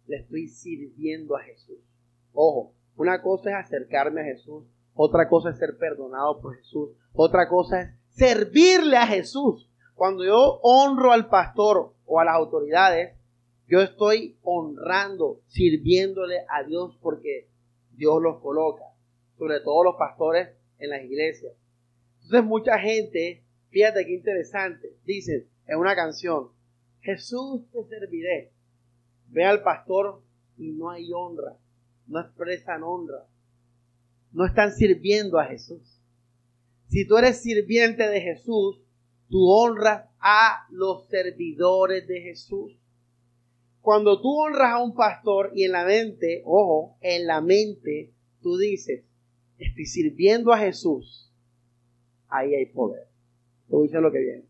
[0.06, 1.80] Le estoy sirviendo a Jesús.
[2.32, 4.62] Ojo, una cosa es acercarme a Jesús,
[4.94, 9.68] otra cosa es ser perdonado por Jesús, otra cosa es servirle a Jesús.
[9.96, 13.16] Cuando yo honro al pastor o a las autoridades,
[13.66, 17.48] yo estoy honrando, sirviéndole a Dios porque
[17.92, 18.84] Dios los coloca,
[19.38, 21.52] sobre todo los pastores en las iglesias.
[22.22, 26.50] Entonces mucha gente, fíjate qué interesante, dicen en una canción,
[27.00, 28.52] Jesús te serviré.
[29.28, 30.22] Ve al pastor
[30.56, 31.56] y no hay honra,
[32.06, 33.26] no expresan honra,
[34.32, 36.00] no están sirviendo a Jesús.
[36.88, 38.83] Si tú eres sirviente de Jesús,
[39.34, 42.78] tú honras a los servidores de Jesús.
[43.80, 48.56] Cuando tú honras a un pastor y en la mente, ojo, en la mente tú
[48.56, 49.02] dices,
[49.58, 51.32] estoy sirviendo a Jesús,
[52.28, 53.08] ahí hay poder.
[53.68, 54.44] Tú dices lo que viene.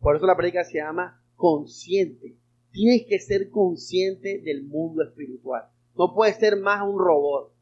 [0.00, 2.38] Por eso la predica se llama consciente.
[2.72, 5.64] Tienes que ser consciente del mundo espiritual.
[5.94, 7.52] No puedes ser más un robot.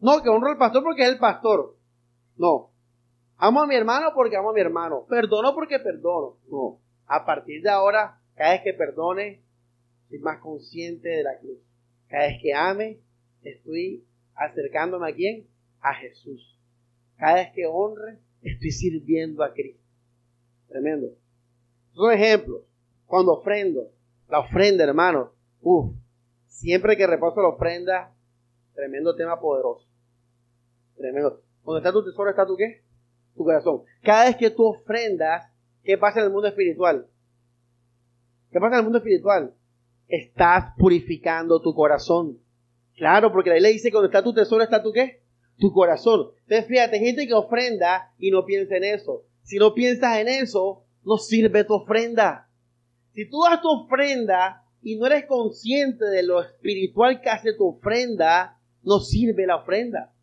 [0.00, 1.78] No, que honro al pastor porque es el pastor.
[2.36, 2.72] No.
[3.38, 5.06] Amo a mi hermano porque amo a mi hermano.
[5.08, 6.38] Perdono porque perdono.
[6.50, 6.80] No.
[7.06, 9.42] A partir de ahora, cada vez que perdone,
[10.08, 11.58] soy más consciente de la cruz.
[12.08, 13.00] Cada vez que ame,
[13.42, 15.46] estoy acercándome a quién?
[15.80, 16.58] A Jesús.
[17.16, 19.82] Cada vez que honre, estoy sirviendo a Cristo.
[20.68, 21.08] Tremendo.
[21.92, 22.62] Son ejemplos.
[23.06, 23.90] Cuando ofrendo,
[24.28, 25.94] la ofrenda, hermano, uff,
[26.46, 28.12] siempre que repaso la ofrenda,
[28.74, 29.86] tremendo tema poderoso.
[30.96, 31.40] Tremendo.
[31.64, 32.85] Donde está tu tesoro, está tu qué?
[33.36, 33.82] Tu corazón.
[34.02, 37.06] Cada vez que tú ofrendas, ¿qué pasa en el mundo espiritual?
[38.50, 39.54] ¿Qué pasa en el mundo espiritual?
[40.08, 42.38] Estás purificando tu corazón.
[42.96, 45.22] Claro, porque la ley dice que donde está tu tesoro, está tu qué?
[45.58, 46.28] Tu corazón.
[46.42, 49.24] Entonces, fíjate, gente que ofrenda y no piensa en eso.
[49.42, 52.48] Si no piensas en eso, no sirve tu ofrenda.
[53.12, 57.68] Si tú das tu ofrenda y no eres consciente de lo espiritual que hace tu
[57.68, 60.14] ofrenda, no sirve la ofrenda.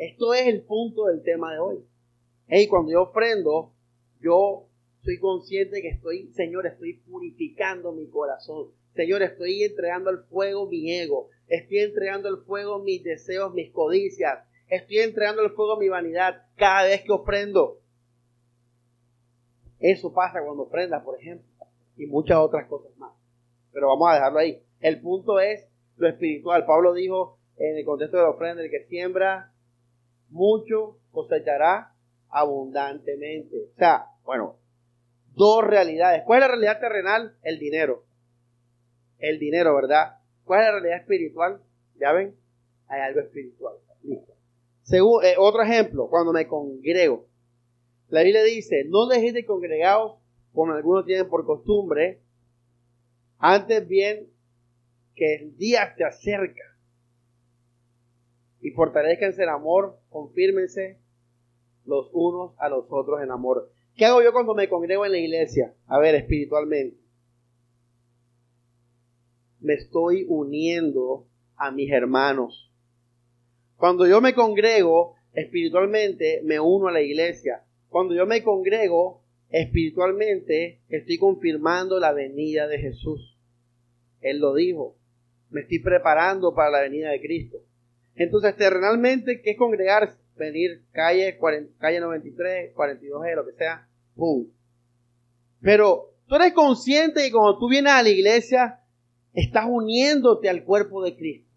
[0.00, 1.84] Esto es el punto del tema de hoy.
[2.46, 3.74] Hey, cuando yo ofrendo,
[4.18, 4.66] yo
[5.04, 8.70] soy consciente que estoy, Señor, estoy purificando mi corazón.
[8.94, 11.28] Señor, estoy entregando al fuego mi ego.
[11.48, 14.38] Estoy entregando al fuego mis deseos, mis codicias.
[14.68, 17.82] Estoy entregando al fuego mi vanidad cada vez que ofrendo.
[19.80, 21.46] Eso pasa cuando ofrendas, por ejemplo,
[21.98, 23.12] y muchas otras cosas más.
[23.70, 24.62] Pero vamos a dejarlo ahí.
[24.80, 26.64] El punto es lo espiritual.
[26.64, 29.49] Pablo dijo en el contexto de la ofrenda, el que siembra
[30.30, 31.94] mucho cosechará
[32.28, 33.56] abundantemente.
[33.74, 34.56] O sea, bueno,
[35.34, 36.22] dos realidades.
[36.24, 37.36] ¿Cuál es la realidad terrenal?
[37.42, 38.04] El dinero.
[39.18, 40.18] El dinero, ¿verdad?
[40.44, 41.62] ¿Cuál es la realidad espiritual?
[42.00, 42.34] Ya ven,
[42.88, 43.76] hay algo espiritual.
[44.02, 44.32] Listo.
[44.92, 47.28] Eh, otro ejemplo, cuando me congrego.
[48.08, 50.18] La Biblia dice, no dejéis de congregados
[50.52, 52.20] como algunos tienen por costumbre,
[53.38, 54.28] antes bien
[55.14, 56.69] que el día se acerca
[58.60, 60.98] y fortalezcanse en amor, confírmense
[61.86, 63.70] los unos a los otros en amor.
[63.96, 65.74] ¿Qué hago yo cuando me congrego en la iglesia?
[65.86, 66.98] A ver, espiritualmente.
[69.60, 72.72] Me estoy uniendo a mis hermanos.
[73.76, 77.64] Cuando yo me congrego espiritualmente, me uno a la iglesia.
[77.88, 83.36] Cuando yo me congrego espiritualmente, estoy confirmando la venida de Jesús.
[84.20, 84.96] Él lo dijo.
[85.50, 87.58] Me estoy preparando para la venida de Cristo.
[88.14, 90.18] Entonces, terrenalmente, ¿qué es congregarse?
[90.36, 91.38] Venir calle,
[91.78, 93.86] calle 93, 42G, lo que sea.
[94.14, 94.48] ¡Pum!
[95.60, 98.80] Pero tú eres consciente que cuando tú vienes a la iglesia,
[99.34, 101.50] estás uniéndote al cuerpo de Cristo.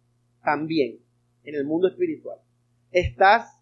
[0.43, 0.99] También,
[1.43, 2.39] en el mundo espiritual.
[2.91, 3.61] Estás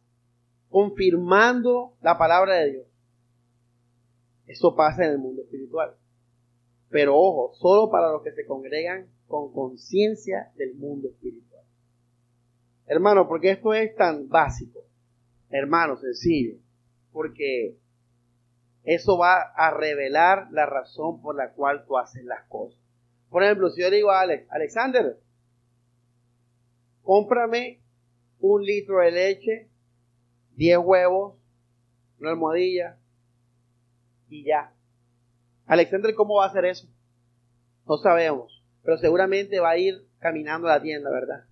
[0.70, 2.86] confirmando la palabra de Dios.
[4.48, 5.96] Eso pasa en el mundo espiritual.
[6.90, 11.51] Pero ojo, solo para los que se congregan con conciencia del mundo espiritual.
[12.92, 14.84] Hermano, porque esto es tan básico.
[15.50, 16.58] Hermano, sencillo.
[17.14, 17.78] Porque
[18.84, 22.78] eso va a revelar la razón por la cual tú haces las cosas.
[23.30, 25.18] Por ejemplo, si yo le digo a Alex, Alexander,
[27.02, 27.80] cómprame
[28.42, 29.70] un litro de leche,
[30.58, 31.38] 10 huevos,
[32.20, 32.98] una almohadilla
[34.28, 34.74] y ya.
[35.66, 36.90] Alexander, ¿cómo va a hacer eso?
[37.88, 41.46] No sabemos, pero seguramente va a ir caminando a la tienda, ¿verdad?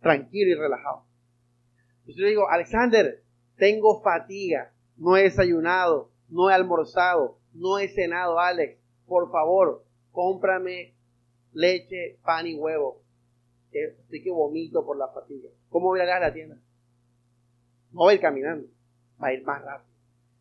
[0.00, 1.04] Tranquilo y relajado.
[2.00, 3.22] Entonces yo digo, Alexander,
[3.56, 8.78] tengo fatiga, no he desayunado, no he almorzado, no he cenado, Alex.
[9.06, 10.94] Por favor, cómprame
[11.52, 13.02] leche, pan y huevo.
[13.72, 15.50] Estoy que vomito por la fatiga.
[15.68, 16.56] ¿Cómo voy a ir a la tienda?
[17.92, 18.68] No va a ir caminando,
[19.22, 19.90] va a ir más rápido.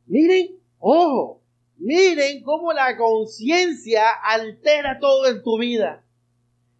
[0.07, 1.41] Miren, ojo,
[1.77, 6.05] miren cómo la conciencia altera todo en tu vida.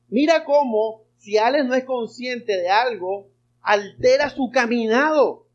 [0.10, 5.48] Mira cómo, si Alex no es consciente de algo, altera su caminado,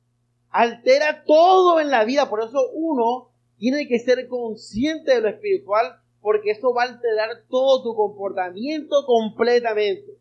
[0.49, 2.29] altera todo en la vida.
[2.29, 7.45] Por eso uno tiene que ser consciente de lo espiritual, porque eso va a alterar
[7.49, 10.19] todo tu comportamiento completamente.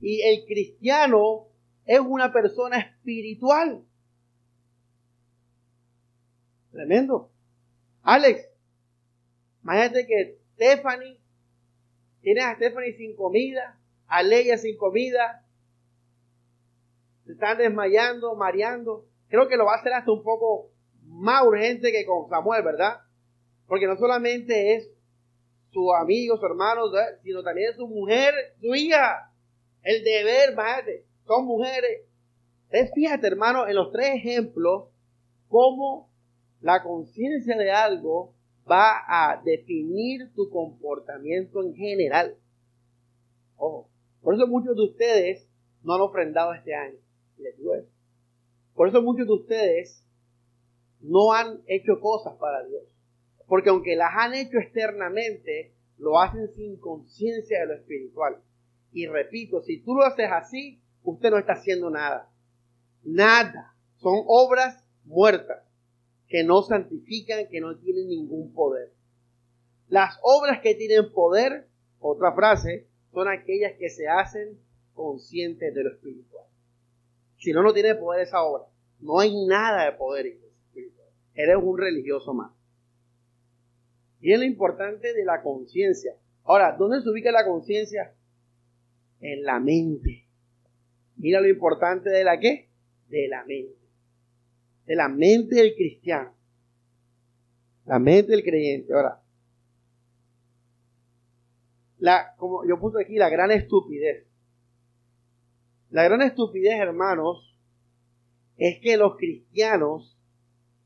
[0.00, 1.48] Y el cristiano
[1.86, 3.84] es una persona espiritual.
[6.70, 7.32] Tremendo.
[8.02, 8.48] Alex,
[9.64, 11.19] imagínate que Stephanie,
[12.22, 15.44] tienes a Stephanie sin comida, a Leia sin comida,
[17.24, 19.06] se están desmayando, mareando.
[19.28, 20.70] Creo que lo va a hacer hasta un poco
[21.04, 23.00] más urgente que con Samuel, ¿verdad?
[23.66, 24.90] Porque no solamente es
[25.70, 26.82] su amigo, su hermano,
[27.22, 29.32] sino también es su mujer, su hija.
[29.82, 32.08] El deber, imagínate son mujeres.
[32.70, 34.88] Es fíjate, hermano, en los tres ejemplos,
[35.48, 36.10] cómo
[36.60, 38.34] la conciencia de algo
[38.70, 42.36] va a definir tu comportamiento en general.
[43.56, 43.90] Ojo,
[44.22, 45.48] por eso muchos de ustedes
[45.82, 46.98] no han ofrendado este año.
[47.38, 47.90] Les digo eso.
[48.74, 50.06] Por eso muchos de ustedes
[51.00, 52.84] no han hecho cosas para Dios.
[53.46, 58.42] Porque aunque las han hecho externamente, lo hacen sin conciencia de lo espiritual.
[58.92, 62.30] Y repito, si tú lo haces así, usted no está haciendo nada.
[63.02, 63.74] Nada.
[63.96, 65.69] Son obras muertas
[66.30, 68.92] que no santifican, que no tienen ningún poder.
[69.88, 71.66] Las obras que tienen poder,
[71.98, 74.56] otra frase, son aquellas que se hacen
[74.94, 76.46] conscientes de lo espiritual.
[77.38, 78.64] Si no, no tiene poder esa obra.
[79.00, 81.08] No hay nada de poder espiritual.
[81.34, 82.52] Eres un religioso más.
[84.20, 86.14] Y lo importante de la conciencia.
[86.44, 88.14] Ahora, ¿dónde se ubica la conciencia?
[89.20, 90.28] En la mente.
[91.16, 92.68] Mira lo importante de la qué?
[93.08, 93.79] De la mente.
[94.90, 96.34] De la mente del cristiano.
[97.84, 98.92] La mente del creyente.
[98.92, 99.22] Ahora,
[101.98, 104.26] la, como yo puse aquí, la gran estupidez.
[105.90, 107.56] La gran estupidez, hermanos,
[108.56, 110.18] es que los cristianos,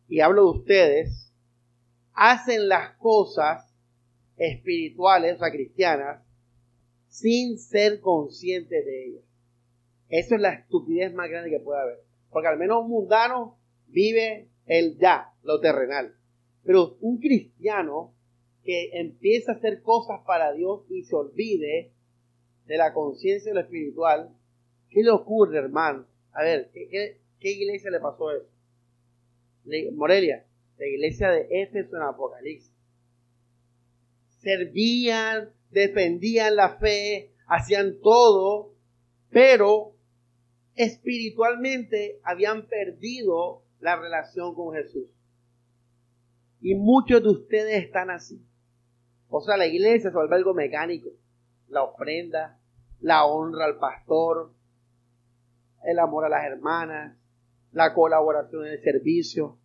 [0.07, 1.33] y hablo de ustedes,
[2.13, 3.75] hacen las cosas
[4.37, 6.23] espirituales, o sea, cristianas,
[7.09, 9.25] sin ser conscientes de ellas.
[10.11, 12.05] Eso es la estupidez más grande que puede haber.
[12.29, 16.15] Porque al menos un mundano vive el ya, lo terrenal.
[16.63, 18.15] Pero un cristiano
[18.65, 21.93] que empieza a hacer cosas para Dios y se olvide
[22.67, 24.35] de la conciencia de lo espiritual,
[24.89, 26.07] ¿qué le ocurre, hermano?
[26.33, 28.49] A ver, ¿qué, iglesia le pasó eso?
[29.93, 30.47] Morelia,
[30.79, 32.73] la iglesia de Éfeso en Apocalipsis.
[34.41, 38.75] Servían, defendían la fe, hacían todo,
[39.31, 39.95] pero
[40.75, 45.05] espiritualmente habían perdido la relación con Jesús.
[46.63, 48.43] Y muchos de ustedes están así.
[49.29, 51.11] O sea, la iglesia se vuelve algo mecánico.
[51.69, 52.59] La ofrenda,
[53.01, 54.53] la honra al pastor,
[55.83, 57.19] el amor a las hermanas,
[57.73, 59.59] la colaboración en el servicio.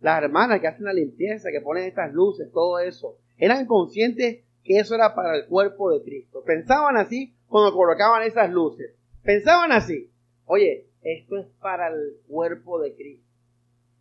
[0.00, 4.78] Las hermanas que hacen la limpieza, que ponen estas luces, todo eso, eran conscientes que
[4.78, 6.44] eso era para el cuerpo de Cristo.
[6.44, 8.94] Pensaban así cuando colocaban esas luces.
[9.24, 10.12] Pensaban así.
[10.44, 13.23] Oye, esto es para el cuerpo de Cristo.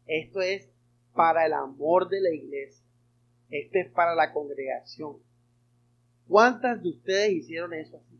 [0.07, 0.69] Esto es
[1.13, 2.85] para el amor de la iglesia.
[3.49, 5.17] Esto es para la congregación.
[6.27, 8.19] ¿Cuántas de ustedes hicieron eso así?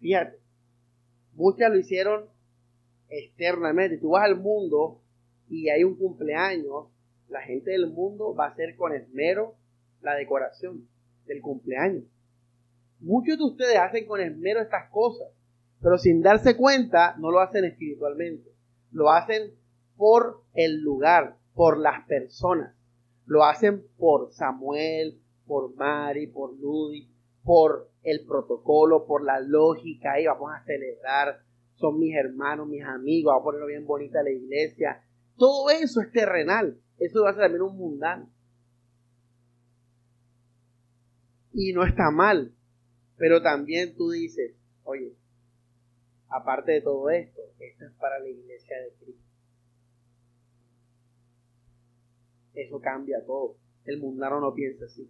[0.00, 0.38] Fíjate,
[1.34, 2.26] muchas lo hicieron
[3.08, 3.98] externamente.
[3.98, 5.00] Tú vas al mundo
[5.48, 6.88] y hay un cumpleaños,
[7.28, 9.56] la gente del mundo va a hacer con esmero
[10.00, 10.88] la decoración
[11.26, 12.04] del cumpleaños.
[13.00, 15.28] Muchos de ustedes hacen con esmero estas cosas,
[15.82, 18.53] pero sin darse cuenta no lo hacen espiritualmente.
[18.94, 19.52] Lo hacen
[19.96, 22.76] por el lugar, por las personas.
[23.26, 27.10] Lo hacen por Samuel, por Mari, por Ludi,
[27.42, 30.20] por el protocolo, por la lógica.
[30.20, 31.40] Y vamos a celebrar.
[31.74, 33.32] Son mis hermanos, mis amigos.
[33.32, 35.02] Vamos a ponerlo bien bonita la iglesia.
[35.36, 36.78] Todo eso es terrenal.
[36.96, 38.30] Eso va a ser también un mundano.
[41.52, 42.54] Y no está mal.
[43.16, 44.54] Pero también tú dices,
[44.84, 45.16] oye,
[46.34, 49.22] aparte de todo esto, esto es para la iglesia de Cristo.
[52.54, 53.56] Eso cambia todo.
[53.84, 55.08] El mundano no piensa así.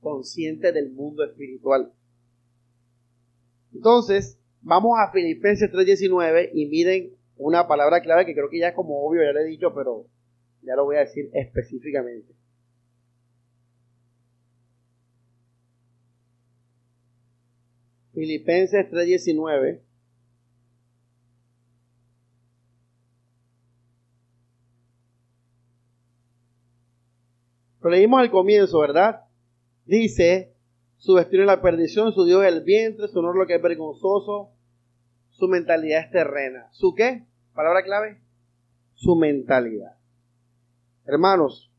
[0.00, 1.90] Consciente del mundo espiritual.
[3.72, 8.74] Entonces, vamos a Filipenses 3:19 y miren una palabra clave que creo que ya es
[8.74, 10.06] como obvio, ya lo he dicho, pero
[10.62, 12.35] ya lo voy a decir específicamente.
[18.16, 19.82] Filipenses 3:19.
[27.82, 29.26] Lo leímos al comienzo, ¿verdad?
[29.84, 30.54] Dice,
[30.96, 33.62] su destino es la perdición, su Dios es el vientre, su honor lo que es
[33.62, 34.50] vergonzoso,
[35.28, 36.68] su mentalidad es terrena.
[36.72, 37.26] ¿Su qué?
[37.52, 38.22] Palabra clave.
[38.94, 39.98] Su mentalidad.
[41.04, 41.70] Hermanos,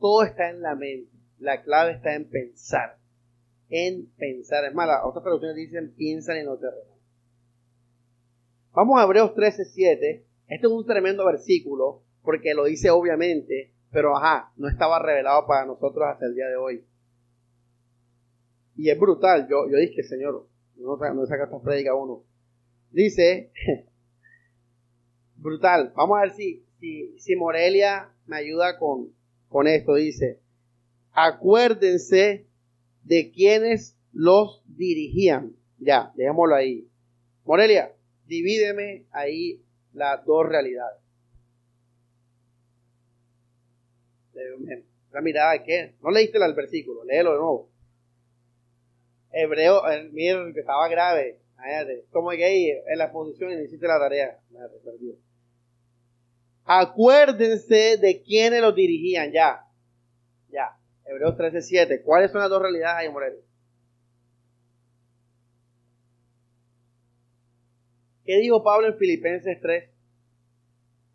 [0.00, 1.16] todo está en la mente.
[1.38, 2.99] La clave está en pensar.
[3.70, 4.64] En pensar.
[4.64, 6.98] Es más, otras traducciones dicen piensan en lo terrenal.
[8.72, 10.26] Vamos a Hebreos 13, 7.
[10.48, 15.66] Este es un tremendo versículo porque lo dice obviamente, pero ajá, no estaba revelado para
[15.66, 16.84] nosotros hasta el día de hoy.
[18.76, 19.46] Y es brutal.
[19.48, 20.46] Yo, yo dije, Señor,
[20.76, 22.24] no, no saca esta predica uno.
[22.90, 23.52] Dice,
[25.36, 25.92] brutal.
[25.96, 26.64] Vamos a ver si,
[27.18, 29.12] si, Morelia me ayuda con,
[29.48, 29.94] con esto.
[29.94, 30.40] Dice,
[31.12, 32.46] acuérdense
[33.10, 35.56] de quienes los dirigían.
[35.78, 36.88] Ya, dejémoslo ahí.
[37.44, 37.92] Morelia,
[38.26, 39.60] divídeme ahí
[39.92, 41.00] las dos realidades.
[45.10, 47.70] La mirada que no leíste el versículo, léelo de nuevo.
[49.32, 51.40] Hebreo, el miedo que estaba grave.
[52.12, 54.38] Como gay en la posición y hiciste la tarea.
[56.64, 59.66] Acuérdense de quiénes los dirigían ya.
[61.10, 62.02] Hebreos 13:7.
[62.04, 63.36] ¿Cuáles son las dos realidades ahí, Moreno?
[68.24, 69.90] ¿Qué dijo Pablo en Filipenses 3?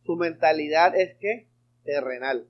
[0.03, 1.47] Su mentalidad es que
[1.85, 2.49] terrenal.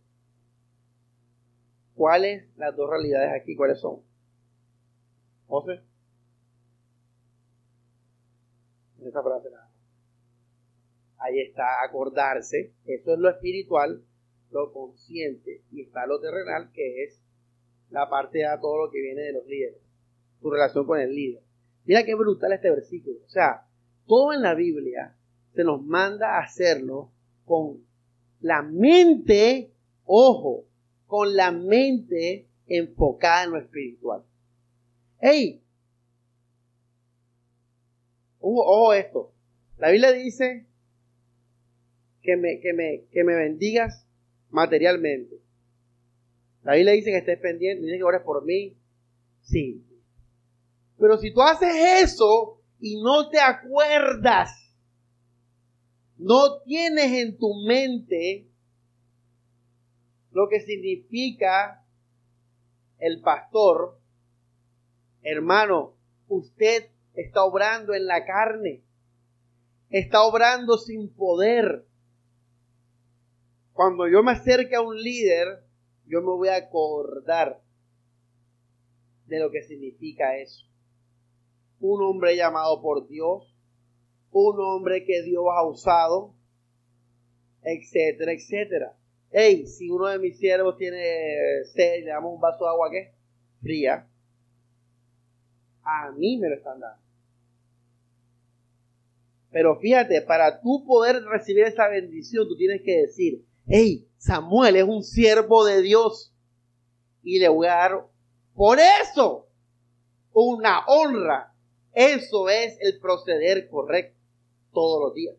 [1.94, 3.56] ¿Cuáles las dos realidades aquí?
[3.56, 4.02] ¿Cuáles son?
[5.46, 5.84] José.
[9.00, 9.70] En esa frase nada.
[11.20, 12.74] Ahí está acordarse.
[12.86, 14.04] Eso es lo espiritual,
[14.50, 15.62] lo consciente.
[15.72, 17.22] Y está lo terrenal, que es
[17.96, 19.80] la parte de todo lo que viene de los líderes.
[20.42, 21.42] Tu relación con el líder.
[21.86, 23.20] Mira qué brutal este versículo.
[23.26, 23.66] O sea,
[24.06, 25.16] todo en la Biblia
[25.54, 27.10] se nos manda a hacerlo
[27.46, 27.86] con
[28.42, 29.72] la mente,
[30.04, 30.66] ojo,
[31.08, 34.24] con la mente enfocada en lo espiritual.
[35.22, 35.64] ¡Ey!
[38.40, 39.32] Ojo, esto.
[39.78, 40.66] La Biblia dice
[42.22, 44.06] que me, que, me, que me bendigas
[44.50, 45.45] materialmente.
[46.66, 48.76] La Biblia dice que estés pendiente, dice que ores por mí.
[49.42, 49.86] Sí.
[50.98, 54.50] Pero si tú haces eso y no te acuerdas,
[56.18, 58.48] no tienes en tu mente
[60.32, 61.86] lo que significa
[62.98, 64.00] el pastor,
[65.22, 65.96] hermano,
[66.28, 68.84] usted está obrando en la carne,
[69.92, 71.86] está obrando sin poder.
[73.72, 75.65] Cuando yo me acerque a un líder,
[76.08, 77.62] yo me voy a acordar
[79.26, 80.66] de lo que significa eso
[81.80, 83.54] un hombre llamado por Dios,
[84.32, 86.34] un hombre que Dios ha usado,
[87.64, 88.98] etcétera, etcétera.
[89.32, 93.14] Hey, si uno de mis siervos tiene sed, le damos un vaso de agua que
[93.62, 94.08] fría,
[95.84, 97.04] a mí me lo están dando.
[99.52, 104.84] Pero fíjate, para tú poder recibir esa bendición, tú tienes que decir, hey, Samuel es
[104.84, 106.34] un siervo de Dios
[107.22, 108.08] y le voy a dar
[108.54, 109.48] por eso
[110.34, 111.56] una honra
[111.96, 114.20] eso es el proceder correcto
[114.74, 115.38] todos los días.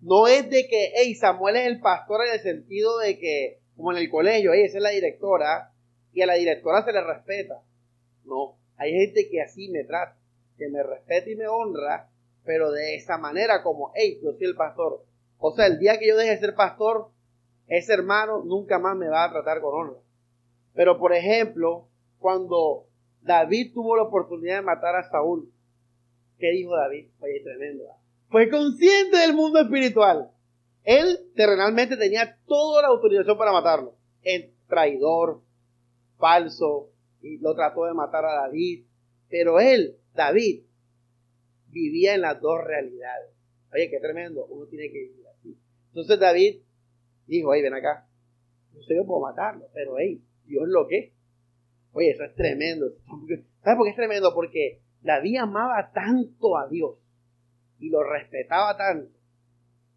[0.00, 3.92] No es de que, hey, Samuel es el pastor en el sentido de que, como
[3.92, 5.72] en el colegio, hey, esa es la directora,
[6.12, 7.62] y a la directora se le respeta.
[8.24, 10.18] No, hay gente que así me trata,
[10.58, 12.10] que me respeta y me honra,
[12.44, 15.05] pero de esa manera como, hey, yo soy el pastor.
[15.38, 17.10] O sea, el día que yo deje de ser pastor,
[17.66, 20.00] ese hermano nunca más me va a tratar con honra.
[20.74, 22.86] Pero, por ejemplo, cuando
[23.26, 25.52] David tuvo la oportunidad de matar a Saúl.
[26.38, 27.08] ¿Qué dijo David?
[27.20, 27.84] Oye, tremendo.
[28.28, 30.30] Fue consciente del mundo espiritual.
[30.84, 33.96] Él terrenalmente tenía toda la autorización para matarlo.
[34.22, 35.42] El traidor,
[36.18, 38.84] falso, y lo trató de matar a David.
[39.28, 40.64] Pero él, David,
[41.68, 43.32] vivía en las dos realidades.
[43.72, 44.46] Oye, qué tremendo.
[44.46, 45.25] Uno tiene que vivir.
[45.96, 46.60] Entonces David
[47.26, 48.06] dijo, oye, ven acá.
[48.74, 51.14] No sé yo puedo matarlo, pero hey, Dios lo que
[51.92, 52.92] Oye, eso es tremendo.
[53.62, 54.34] ¿Sabes por qué es tremendo?
[54.34, 56.98] Porque David amaba tanto a Dios
[57.78, 59.10] y lo respetaba tanto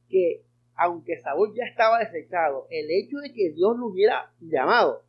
[0.08, 0.46] que
[0.76, 5.04] aunque Saúl ya estaba desechado, el hecho de que Dios lo hubiera llamado,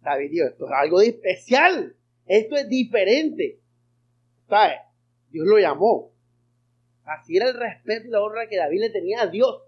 [0.00, 1.94] David dijo, esto es algo de especial,
[2.24, 3.60] esto es diferente.
[4.48, 4.78] ¿Sabes?
[5.28, 6.14] Dios lo llamó.
[7.04, 9.60] Así era el respeto y la honra que David le tenía a Dios.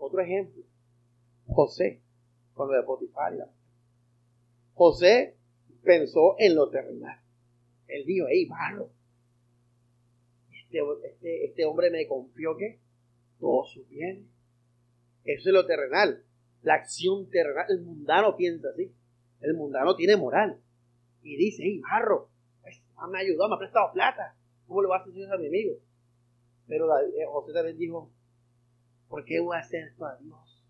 [0.00, 0.62] Otro ejemplo,
[1.46, 2.00] José,
[2.54, 3.34] con lo de Potifar.
[4.72, 5.36] José
[5.84, 7.20] pensó en lo terrenal.
[7.86, 8.90] Él dijo, hey, barro,
[10.50, 12.80] este, este, este, hombre me confió que
[13.38, 14.26] todo su bien.
[15.24, 16.24] Eso es lo terrenal.
[16.62, 17.66] La acción terrenal.
[17.68, 18.90] El mundano piensa así.
[19.42, 20.62] El mundano tiene moral.
[21.22, 22.30] Y dice, hey, barro,
[22.62, 22.80] pues,
[23.10, 24.34] me ayudó, me ha prestado plata.
[24.66, 25.74] ¿Cómo le vas a hacer eso a mi amigo?
[26.66, 28.10] Pero eh, José también dijo,
[29.10, 30.64] ¿por qué voy a hacer esto a Dios?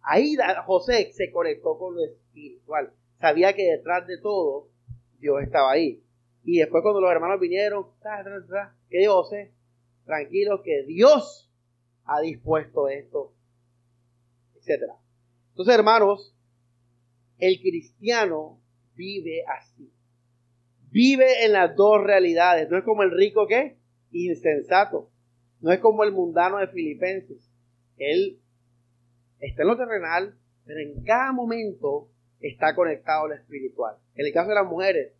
[0.00, 0.34] Ahí
[0.64, 2.92] José se conectó con lo espiritual.
[3.20, 4.70] Sabía que detrás de todo
[5.20, 6.02] Dios estaba ahí.
[6.42, 7.86] Y después cuando los hermanos vinieron,
[8.88, 9.52] ¿qué dijo José?
[10.04, 11.52] Tranquilo que Dios
[12.04, 13.32] ha dispuesto esto,
[14.56, 14.94] etcétera.
[15.50, 16.34] Entonces, hermanos,
[17.38, 18.60] el cristiano
[18.96, 19.92] vive así.
[20.90, 22.68] Vive en las dos realidades.
[22.68, 23.78] No es como el rico que
[24.10, 25.11] insensato.
[25.62, 27.48] No es como el mundano de Filipenses.
[27.96, 28.40] Él
[29.38, 30.36] está en lo terrenal,
[30.66, 32.08] pero en cada momento
[32.40, 33.96] está conectado a lo espiritual.
[34.14, 35.14] En el caso de las mujeres,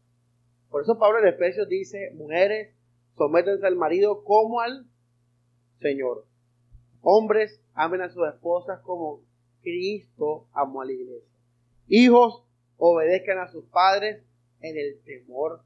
[0.69, 2.75] por eso Pablo en Efesios dice, mujeres,
[3.17, 4.87] sométense al marido como al
[5.81, 6.27] Señor.
[7.03, 9.23] Hombres, amen a sus esposas como
[9.63, 11.29] Cristo amó a la iglesia.
[11.87, 12.45] Hijos,
[12.79, 14.25] obedezcan a sus padres
[14.61, 15.61] en el temor.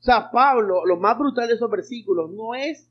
[0.00, 2.90] O sea, Pablo, lo más brutal de esos versículos no es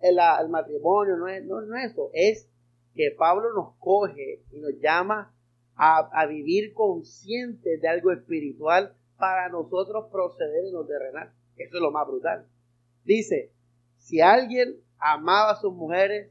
[0.00, 2.48] el, matrimonio, no es, no, es eso, es
[2.94, 5.34] que Pablo nos coge y nos llama
[5.74, 11.32] a, a vivir conscientes de algo espiritual para nosotros proceder en lo terrenal.
[11.56, 12.46] Eso es lo más brutal.
[13.04, 13.52] Dice,
[13.96, 16.30] si alguien amaba a sus mujeres,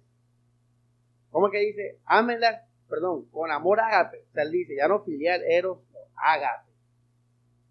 [1.30, 2.00] ¿cómo que dice?
[2.06, 4.26] Ámenlas, perdón, con amor ágape.
[4.30, 6.68] O sea, él dice, ya no filial, eros, no.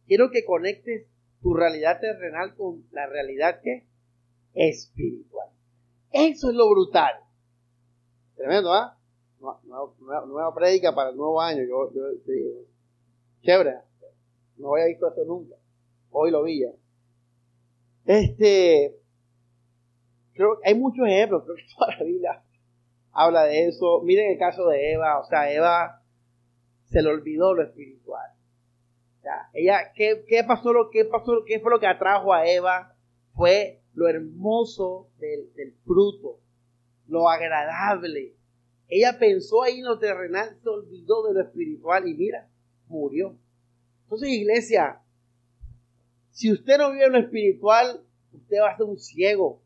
[0.06, 1.06] Quiero que conectes
[1.42, 3.60] tu realidad terrenal con la realidad
[4.54, 5.48] espiritual.
[6.16, 7.12] Eso es lo brutal.
[8.36, 8.96] Tremendo, ¿ah?
[10.26, 11.62] Nueva, prédica para el nuevo año.
[11.62, 12.02] Yo, yo,
[13.42, 13.80] chévere.
[14.56, 15.56] No había visto eso nunca.
[16.10, 16.70] Hoy lo vi ya.
[18.06, 18.96] Este,
[20.32, 22.42] creo que hay muchos ejemplos, creo que toda la Biblia
[23.12, 24.00] habla de eso.
[24.02, 26.02] Miren el caso de Eva, o sea, Eva
[26.86, 28.30] se le olvidó lo espiritual.
[29.18, 30.72] O sea, ella, ¿qué, qué pasó?
[30.72, 31.44] Lo, qué pasó?
[31.46, 32.94] ¿Qué fue lo que atrajo a Eva?
[33.34, 36.38] Fue lo hermoso del, fruto,
[37.08, 38.36] lo agradable.
[38.88, 42.48] Ella pensó ahí en lo terrenal, se olvidó de lo espiritual y mira,
[42.88, 43.36] murió.
[44.02, 45.00] Entonces, iglesia,
[46.30, 49.62] si usted no vive en lo espiritual, usted va a ser un ciego,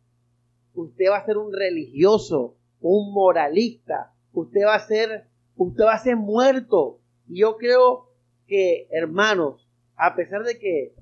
[0.75, 5.27] usted va a ser un religioso, un moralista, usted va a ser,
[5.57, 7.01] usted va a ser muerto.
[7.29, 8.13] Y yo creo
[8.47, 10.95] que, hermanos, a pesar de que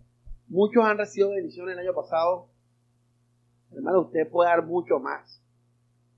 [0.48, 2.47] muchos han recibido bendiciones el año pasado,
[3.72, 5.42] hermano, usted puede dar mucho más.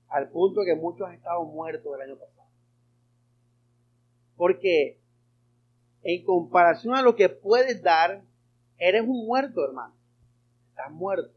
[0.07, 2.49] Al punto que muchos han estado muertos el año pasado.
[4.35, 4.99] Porque
[6.03, 8.23] en comparación a lo que puedes dar,
[8.77, 9.93] eres un muerto, hermano.
[10.69, 11.33] Estás muerto.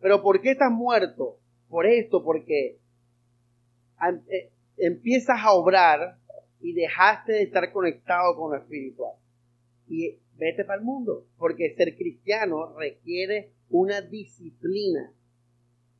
[0.00, 1.38] Pero ¿por qué estás muerto?
[1.68, 2.78] Por esto, porque
[4.28, 6.18] eh, empiezas a obrar
[6.60, 9.12] y dejaste de estar conectado con lo espiritual.
[9.88, 15.12] Y vete para el mundo, porque ser cristiano requiere una disciplina.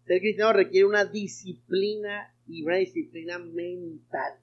[0.07, 4.39] Ser cristiano requiere una disciplina y una disciplina mental.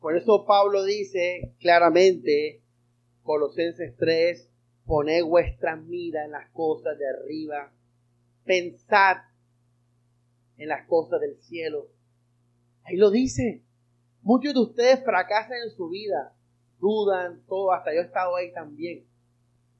[0.00, 2.62] Por eso Pablo dice claramente,
[3.22, 4.50] Colosenses 3,
[4.84, 7.72] poned vuestra mira en las cosas de arriba,
[8.44, 9.16] pensad
[10.56, 11.88] en las cosas del cielo.
[12.84, 13.62] Ahí lo dice.
[14.22, 16.34] Muchos de ustedes fracasan en su vida,
[16.78, 19.06] dudan, todo, hasta yo he estado ahí también.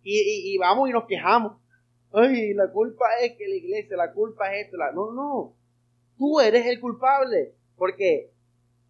[0.03, 1.64] Y, vamos y nos quejamos.
[2.15, 4.77] Ay, la culpa es que la iglesia, la culpa es esto.
[4.77, 4.93] La...
[4.93, 5.57] No, no.
[6.17, 7.55] Tú eres el culpable.
[7.77, 8.35] Porque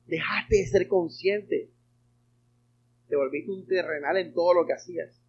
[0.07, 1.71] Dejaste de ser consciente.
[3.09, 5.21] Te volviste un terrenal en todo lo que hacías.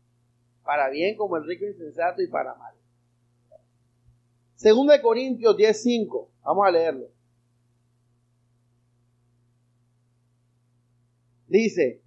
[0.64, 2.76] Para bien como el rico insensato y para mal.
[4.56, 6.30] Segunda de Corintios 10.5.
[6.44, 7.08] Vamos a leerlo.
[11.48, 12.02] Dice,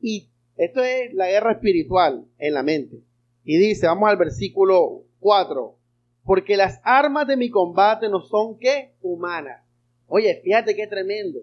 [0.00, 3.02] y esto es la guerra espiritual en la mente.
[3.44, 5.76] Y dice, vamos al versículo 4.
[6.24, 9.62] Porque las armas de mi combate no son que humanas.
[10.06, 11.40] Oye, fíjate qué tremendo.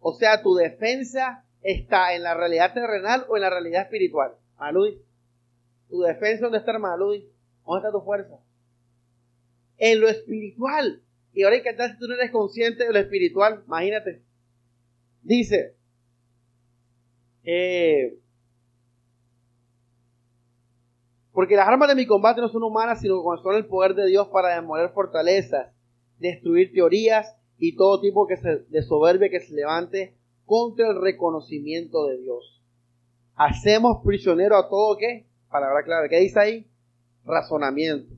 [0.00, 4.32] O sea, tu defensa está en la realidad terrenal o en la realidad espiritual.
[4.58, 5.00] Maludi.
[5.88, 7.28] Tu defensa, ¿dónde está, Maludi?
[7.64, 8.38] ¿Dónde está tu fuerza?
[9.78, 11.02] En lo espiritual.
[11.32, 14.22] Y ahora hay que si tú no eres consciente de lo espiritual, imagínate.
[15.22, 15.76] Dice,
[17.44, 18.18] eh,
[21.32, 24.06] porque las armas de mi combate no son humanas, sino que son el poder de
[24.06, 25.72] Dios para demoler fortalezas,
[26.18, 32.60] destruir teorías y todo tipo de soberbia que se levante contra el reconocimiento de Dios.
[33.36, 35.26] Hacemos prisionero a todo qué?
[35.48, 36.08] Palabra clave.
[36.08, 36.70] ¿Qué dice ahí?
[37.24, 38.14] Razonamiento.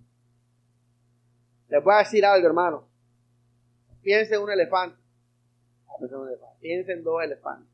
[1.69, 2.89] Les voy a decir algo, hermano.
[4.03, 4.97] Piensen en un elefante.
[6.61, 7.72] Piensen en dos elefantes.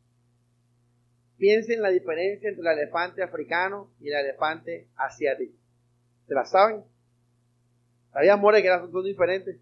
[1.39, 5.57] Piensen en la diferencia entre el elefante africano y el elefante asiático.
[6.26, 6.84] ¿Se la saben?
[8.12, 9.57] ¿Sabían, More, que son diferentes?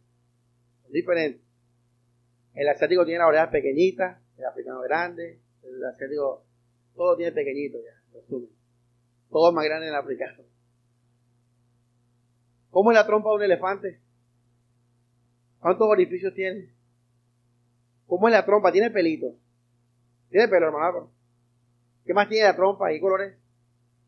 [0.88, 1.42] Diferentes.
[2.54, 6.46] El asiático tiene la oreja pequeñita, el africano grande, el asiático,
[6.94, 8.20] todo tiene pequeñito ya,
[9.30, 10.42] Todo es más grande en el africano.
[12.70, 14.00] ¿Cómo es la trompa de un elefante?
[15.60, 16.74] ¿Cuántos orificios tiene?
[18.06, 18.72] ¿Cómo es la trompa?
[18.72, 19.36] Tiene pelito.
[20.30, 21.15] Tiene pelo, hermano.
[22.06, 22.92] ¿Qué más tiene la trompa?
[22.92, 23.36] ¿Y colores?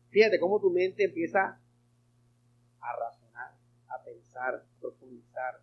[0.09, 1.59] Fíjate cómo tu mente empieza
[2.79, 3.51] a razonar,
[3.89, 5.59] a pensar, a profundizar,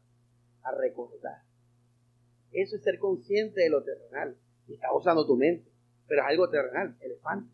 [0.63, 1.43] a recordar.
[2.53, 4.37] Eso es ser consciente de lo terrenal.
[4.69, 5.71] Y está usando tu mente.
[6.07, 7.51] Pero es algo terrenal, elefante.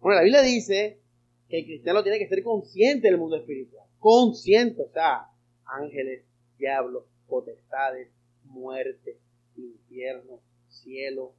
[0.00, 1.00] Bueno, la Biblia dice
[1.48, 3.86] que el cristiano tiene que ser consciente del mundo espiritual.
[3.98, 5.30] Consciente, o sea,
[5.64, 6.24] ángeles,
[6.58, 8.08] diablos, potestades,
[8.44, 9.18] muerte,
[9.56, 11.34] infierno, cielo,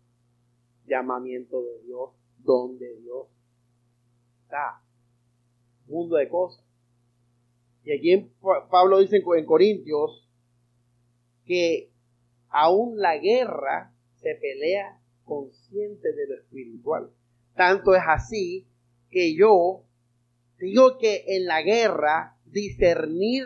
[0.85, 2.11] llamamiento de Dios,
[2.47, 3.27] don de Dios.
[4.43, 4.81] Está
[5.85, 6.65] mundo de cosas.
[7.83, 8.31] Y aquí
[8.71, 10.27] Pablo dice en Corintios
[11.45, 11.91] que
[12.49, 17.11] aún la guerra se pelea consciente de lo espiritual.
[17.55, 18.67] Tanto es así
[19.09, 19.83] que yo
[20.57, 23.45] digo que en la guerra discernir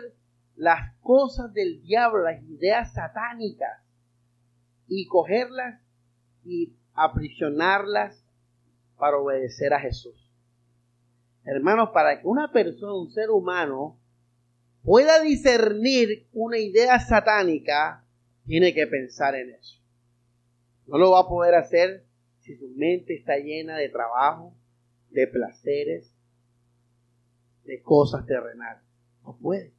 [0.56, 3.82] las cosas del diablo, las ideas satánicas,
[4.86, 5.80] y cogerlas
[6.44, 8.21] y aprisionarlas
[9.02, 10.14] para obedecer a Jesús.
[11.44, 13.98] Hermanos, para que una persona, un ser humano,
[14.84, 18.06] pueda discernir una idea satánica,
[18.46, 19.82] tiene que pensar en eso.
[20.86, 22.06] No lo va a poder hacer
[22.38, 24.54] si su mente está llena de trabajo,
[25.10, 26.14] de placeres,
[27.64, 28.84] de cosas terrenales.
[29.24, 29.74] No puede.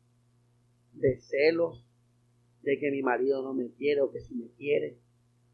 [0.91, 1.87] De celos,
[2.61, 4.99] de que mi marido no me quiere o que si me quiere.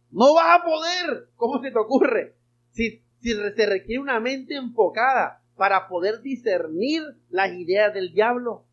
[0.10, 1.30] No vas a poder.
[1.36, 2.36] ¿Cómo se te ocurre?
[2.72, 8.66] Si, se requiere una mente enfocada para poder discernir las ideas del diablo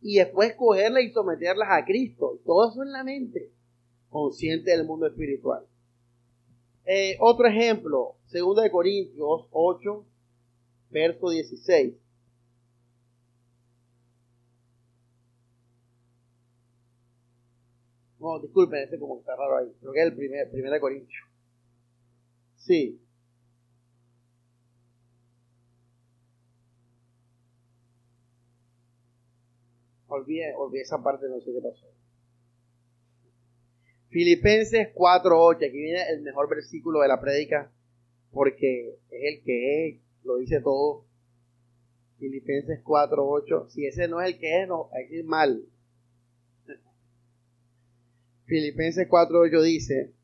[0.00, 2.40] y después cogerlas y someterlas a Cristo.
[2.44, 3.50] Todo eso en la mente,
[4.08, 5.66] consciente del mundo espiritual.
[6.84, 10.06] Eh, otro ejemplo, 2 Corintios 8,
[10.90, 11.94] verso 16.
[18.20, 19.72] No, disculpen, ese como está raro ahí.
[19.80, 21.24] Creo que es el primer, de Corintios.
[22.56, 23.00] Sí.
[30.16, 31.86] Olvidé, olvidé esa parte, no sé qué pasó.
[34.08, 37.70] Filipenses 4.8, aquí viene el mejor versículo de la prédica,
[38.30, 41.04] porque es el que es, lo dice todo.
[42.18, 45.66] Filipenses 4.8, si ese no es el que es, no, hay que ir mal.
[48.46, 50.14] Filipenses 4.8 dice,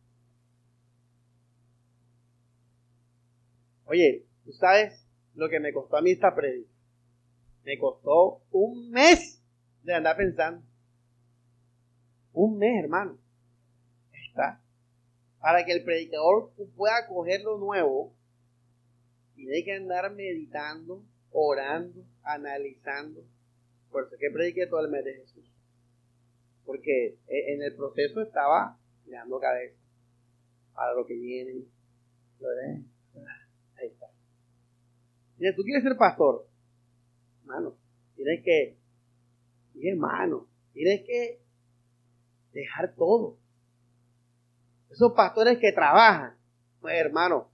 [3.84, 6.70] oye, ¿tú sabes lo que me costó a mí esta prédica?
[7.64, 9.41] Me costó un mes
[9.82, 10.64] de andar pensando.
[12.32, 13.18] Un mes, hermano.
[15.40, 18.14] Para que el predicador pueda coger lo nuevo,
[19.34, 23.24] tiene que andar meditando, orando, analizando.
[23.90, 25.44] Por eso que prediqué todo el mes de Jesús.
[26.64, 29.82] Porque e, en el proceso estaba mirando cabeza
[30.74, 31.64] para lo que viene.
[33.76, 34.06] Ahí está.
[35.38, 36.46] Mira, tú quieres ser pastor,
[37.40, 37.76] hermano,
[38.14, 38.78] tienes que,
[39.88, 41.40] hermano, tienes que
[42.52, 43.38] dejar todo.
[44.90, 46.36] Esos pastores que trabajan,
[46.80, 47.50] pues hermano,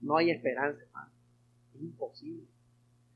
[0.00, 1.12] no hay esperanza, hermano.
[1.74, 2.46] Es imposible.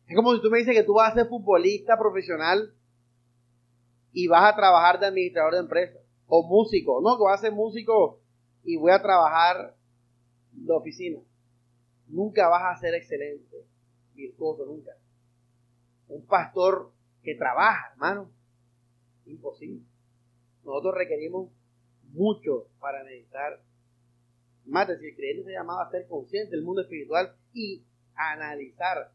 [0.07, 2.75] Es como si tú me dices que tú vas a ser futbolista profesional
[4.13, 7.53] y vas a trabajar de administrador de empresa o músico, no, que vas a ser
[7.53, 8.21] músico
[8.65, 9.77] y voy a trabajar
[10.53, 11.21] de oficina.
[12.07, 13.67] Nunca vas a ser excelente,
[14.15, 14.93] virtuoso, nunca.
[16.09, 16.91] Un pastor
[17.23, 18.31] que trabaja, hermano,
[19.27, 19.85] imposible.
[20.65, 21.51] Nosotros requerimos
[22.13, 23.63] mucho para meditar.
[24.67, 29.13] Más decir, el creyente se llamaba a ser consciente del mundo espiritual y analizar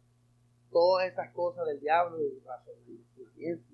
[0.71, 3.73] todas esas cosas del diablo y razonamiento.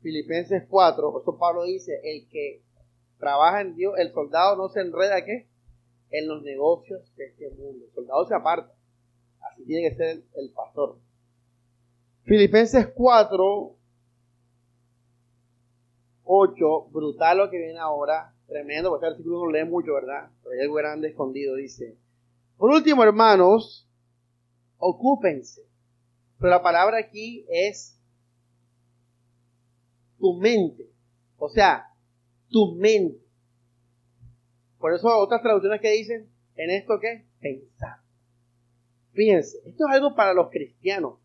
[0.00, 2.62] Filipenses 4, por eso Pablo dice, el que
[3.18, 5.48] trabaja en Dios, el soldado no se enreda ¿qué?
[6.10, 7.86] en los negocios de este mundo.
[7.86, 8.74] El soldado se aparta.
[9.50, 10.98] Así tiene que ser el, pastor.
[12.24, 13.76] Filipenses 4,
[16.24, 20.30] 8, brutal lo que viene ahora, tremendo, porque el versículo no lee mucho, ¿verdad?
[20.42, 21.98] Pero hay algo grande escondido, dice.
[22.56, 23.88] Por último, hermanos,
[24.78, 25.62] ocúpense.
[26.38, 28.00] Pero la palabra aquí es
[30.18, 30.88] tu mente.
[31.36, 31.88] O sea,
[32.48, 33.20] tu mente.
[34.78, 37.26] Por eso otras traducciones que dicen, ¿en esto qué?
[37.40, 38.01] Pensar.
[39.12, 41.18] Fíjense, esto es algo para los cristianos.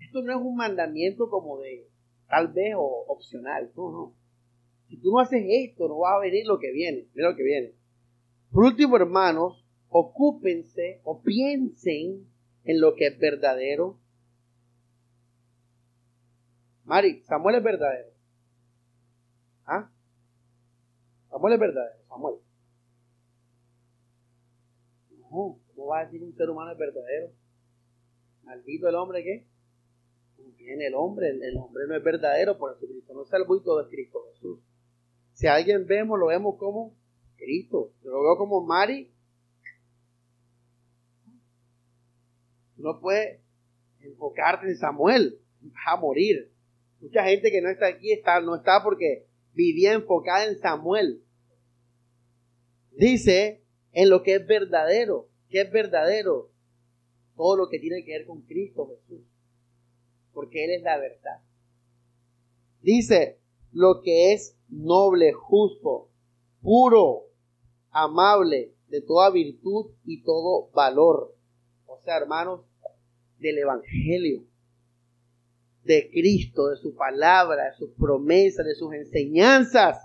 [0.00, 1.88] Esto no es un mandamiento como de
[2.28, 3.70] tal vez o opcional.
[3.76, 4.14] No, no.
[4.88, 7.08] Si tú no haces esto, no va a venir lo que viene.
[7.14, 7.74] Mira lo que viene.
[8.50, 12.26] Por último, hermanos, ocúpense o piensen
[12.64, 13.98] en lo que es verdadero.
[16.84, 18.08] Mari, Samuel es verdadero.
[19.66, 19.90] ¿Ah?
[21.28, 22.36] Samuel es verdadero, Samuel.
[25.30, 27.32] No, ¿cómo va a decir un ser humano es verdadero?
[28.44, 29.46] Maldito el hombre que
[30.68, 33.80] viene el hombre, el, hombre no es verdadero, por eso Cristo no salvo y todo
[33.80, 34.60] es Cristo Jesús.
[35.32, 36.94] Si alguien vemos, lo vemos como
[37.36, 37.92] Cristo.
[38.02, 39.10] Yo lo veo como Mari.
[42.76, 43.40] No puede
[44.00, 46.52] enfocarte en Samuel, vas a morir.
[47.00, 51.22] Mucha gente que no está aquí está, no está porque vivía enfocada en Samuel.
[52.92, 53.62] Dice
[53.98, 55.28] en lo que es verdadero.
[55.48, 56.52] ¿Qué es verdadero?
[57.34, 59.26] Todo lo que tiene que ver con Cristo Jesús.
[60.32, 61.42] Porque Él es la verdad.
[62.80, 63.40] Dice
[63.72, 66.10] lo que es noble, justo,
[66.62, 67.24] puro,
[67.90, 71.34] amable, de toda virtud y todo valor.
[71.86, 72.60] O sea, hermanos,
[73.40, 74.44] del Evangelio,
[75.82, 79.98] de Cristo, de su palabra, de sus promesas, de sus enseñanzas,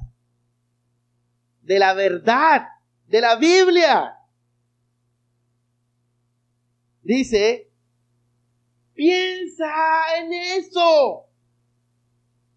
[1.62, 2.64] de la verdad,
[3.08, 4.18] de la Biblia.
[7.02, 7.70] Dice,
[8.94, 11.28] piensa en eso.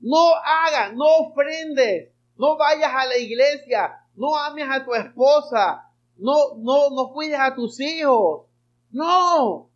[0.01, 6.55] No hagas, no ofrendes, no vayas a la iglesia, no ames a tu esposa, no,
[6.59, 8.47] no, no cuides a tus hijos.
[8.91, 9.71] No,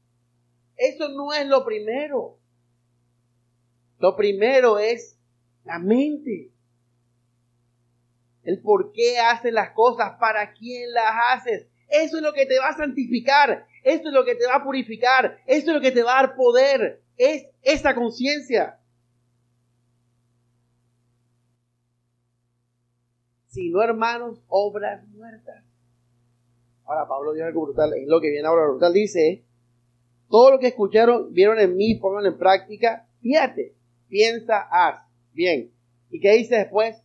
[0.77, 2.39] eso no es lo primero.
[3.99, 5.18] Lo primero es
[5.64, 6.53] la mente.
[8.51, 11.68] El por qué haces las cosas, para quién las haces.
[11.88, 13.66] Eso es lo que te va a santificar.
[13.84, 15.38] Eso es lo que te va a purificar.
[15.46, 17.03] Eso es lo que te va a dar poder.
[17.16, 18.80] Es esa conciencia.
[23.46, 25.64] Si no, hermanos, obras muertas.
[26.84, 29.44] Ahora Pablo dijo algo brutal, es lo que viene ahora brutal, dice,
[30.28, 33.76] todo lo que escucharon, vieron en mí, pongan en práctica, fíjate,
[34.09, 35.72] piensa, haz, bien.
[36.11, 37.01] ¿Y qué dice después?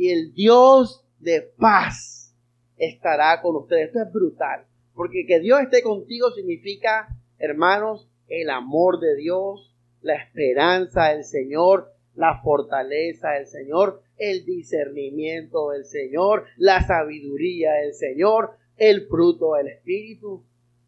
[0.00, 2.34] Y el Dios de paz
[2.78, 3.88] estará con ustedes.
[3.88, 10.14] Esto es brutal, porque que Dios esté contigo significa, hermanos, el amor de Dios, la
[10.14, 18.52] esperanza del Señor, la fortaleza del Señor, el discernimiento del Señor, la sabiduría del Señor,
[18.78, 20.46] el fruto del Espíritu.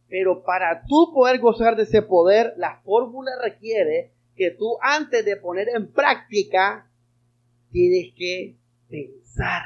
[0.09, 5.37] Pero para tú poder gozar de ese poder, la fórmula requiere que tú antes de
[5.37, 6.91] poner en práctica,
[7.73, 8.62] tienes que
[8.93, 9.63] pensar.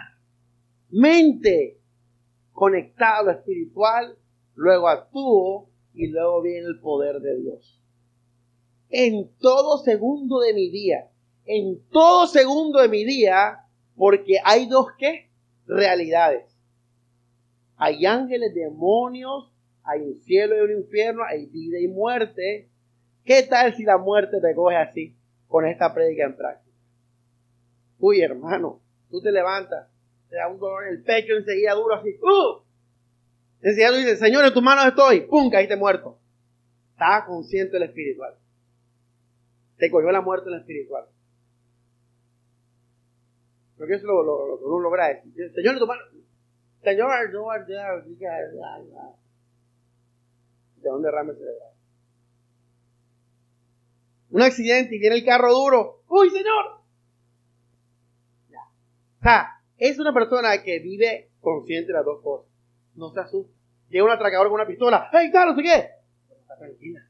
[0.90, 1.78] Mente
[2.52, 4.16] conectada a lo espiritual,
[4.54, 7.82] luego actúo y luego viene el poder de Dios.
[8.88, 11.10] En todo segundo de mi día,
[11.44, 13.66] en todo segundo de mi día,
[13.96, 15.30] porque hay dos qué?
[15.66, 16.56] Realidades
[17.76, 19.52] hay ángeles, demonios,
[19.82, 22.70] hay un cielo y un infierno, hay vida y muerte.
[23.24, 25.16] ¿Qué tal si la muerte te coge así,
[25.46, 26.76] con esta prédica en práctica?
[27.98, 28.80] Uy, hermano,
[29.10, 29.88] tú te levantas,
[30.28, 32.18] te da un dolor en el pecho enseguida duro así.
[32.20, 32.62] ¡Uh!
[33.62, 35.22] Enseguida tú dices, Señor, en tus manos estoy.
[35.22, 35.50] ¡Pum!
[35.50, 36.18] Caíste muerto.
[36.92, 38.34] Estaba consciente del espiritual.
[39.76, 41.06] Te cogió la muerte en el espiritual.
[43.76, 45.32] Porque eso es lo, lo, que uno logra decir.
[45.54, 46.04] Señor, en tus manos,
[46.82, 47.10] Señor,
[47.66, 48.04] Señor,
[50.76, 51.72] de un derrame cerebral.
[54.30, 56.02] Un accidente y viene el carro duro.
[56.08, 56.75] ¡Uy, señor!
[59.78, 62.50] Es una persona que vive consciente de las dos cosas.
[62.94, 63.52] No se asusta.
[63.88, 65.10] Llega un atracador con una pistola.
[65.12, 65.88] ¡Hey, claro, no sé qué!
[66.40, 67.00] está tranquila.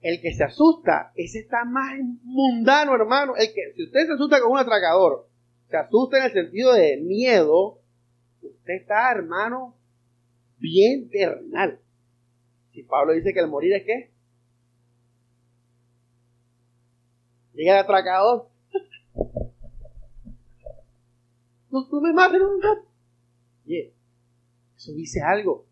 [0.00, 3.36] El que se asusta, ese está más mundano, hermano.
[3.36, 5.28] El que, si usted se asusta con un atracador,
[5.68, 7.80] se asusta en el sentido de miedo,
[8.42, 9.76] usted está, hermano,
[10.58, 11.80] bien terrenal.
[12.72, 14.10] Si Pablo dice que el morir es qué?
[17.54, 18.49] Llega el atracador.
[21.70, 22.84] No, no me maten, no me maten.
[23.66, 23.92] Oye,
[24.76, 25.66] eso dice algo.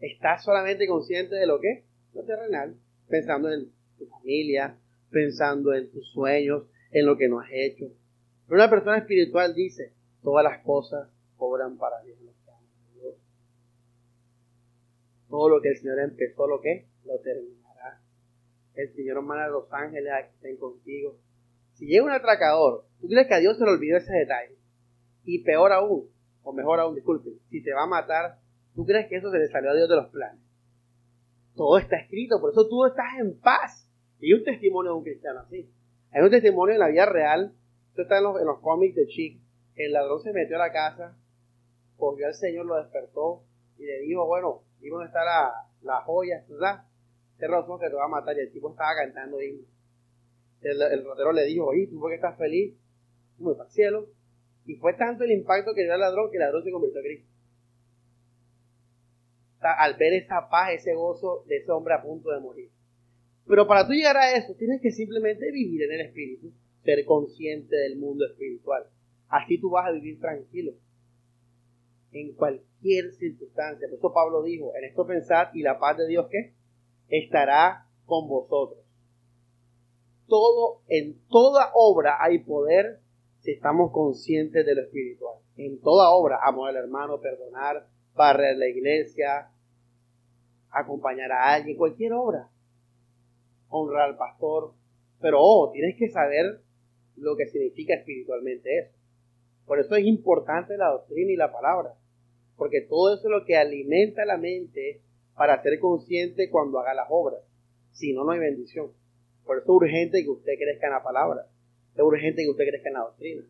[0.00, 1.84] Estás solamente consciente de lo que
[2.14, 2.76] Lo terrenal.
[3.08, 4.78] Pensando en tu familia,
[5.10, 7.86] pensando en tus sueños, en lo que no has hecho.
[8.46, 12.18] Pero una persona espiritual dice, todas las cosas obran para Dios
[15.28, 18.00] Todo lo que el Señor empezó, lo que lo terminará.
[18.74, 21.18] El Señor manda a los ángeles a que estén contigo.
[21.74, 24.56] Si llega un atracador, ¿tú crees que a Dios se le olvidó ese detalle?
[25.26, 26.08] Y peor aún,
[26.42, 28.38] o mejor aún, disculpe, si te va a matar,
[28.74, 30.40] ¿tú crees que eso se le salió a Dios de los planes?
[31.56, 33.90] Todo está escrito, por eso tú estás en paz.
[34.20, 35.70] Y un testimonio de un cristiano así.
[36.12, 37.52] Hay un testimonio en la vida real,
[37.90, 39.40] esto está en los, en los cómics de Chick,
[39.74, 41.18] el ladrón se metió a la casa,
[41.96, 43.42] cogió al Señor, lo despertó
[43.78, 45.50] y le dijo, bueno, ¿y dónde está la,
[45.82, 46.44] la joya?
[46.48, 46.84] ¿Verdad?
[47.36, 48.36] Cierra los que te va a matar.
[48.36, 49.66] Y el tipo estaba cantando y
[50.62, 52.74] El, el rotero le dijo, oye, ¿tú por qué estás feliz?
[53.38, 54.06] Muy para el cielo.
[54.66, 57.06] Y fue tanto el impacto que dio el ladrón que el ladrón se convirtió en
[57.06, 57.30] Cristo.
[59.60, 62.70] al ver esa paz, ese gozo de ese hombre a punto de morir.
[63.46, 66.52] Pero para tú llegar a eso, tienes que simplemente vivir en el espíritu,
[66.84, 68.84] ser consciente del mundo espiritual.
[69.28, 70.72] Así tú vas a vivir tranquilo
[72.12, 73.88] en cualquier circunstancia.
[73.88, 76.26] Por eso Pablo dijo, en esto pensad y la paz de Dios
[77.08, 78.84] estará con vosotros.
[80.26, 83.00] Todo, en toda obra hay poder
[83.46, 85.36] si estamos conscientes de lo espiritual.
[85.56, 87.86] En toda obra, amor al hermano, perdonar,
[88.16, 89.52] barrer la iglesia,
[90.68, 92.50] acompañar a alguien, cualquier obra.
[93.68, 94.72] Honrar al pastor.
[95.20, 96.60] Pero, oh, tienes que saber
[97.14, 98.98] lo que significa espiritualmente eso.
[99.64, 101.94] Por eso es importante la doctrina y la palabra.
[102.56, 105.02] Porque todo eso es lo que alimenta la mente
[105.36, 107.42] para ser consciente cuando haga las obras.
[107.92, 108.90] Si no, no hay bendición.
[109.44, 111.46] Por eso es urgente que usted crezca en la palabra.
[111.96, 113.42] Es urgente que usted crezca en la doctrina.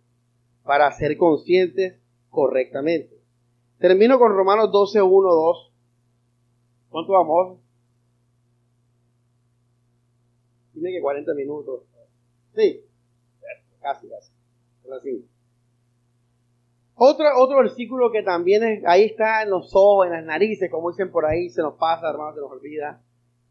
[0.62, 1.98] Para ser conscientes
[2.30, 3.16] correctamente.
[3.78, 5.72] Termino con Romanos 12, 1, 2.
[6.90, 7.58] ¿Cuánto vamos?
[10.72, 11.82] Tiene que 40 minutos.
[12.54, 12.84] Sí,
[13.80, 14.36] casi, casi.
[16.94, 20.90] Otro, otro versículo que también es, ahí está en los ojos, en las narices, como
[20.90, 23.02] dicen por ahí, se nos pasa, hermanos, se nos olvida.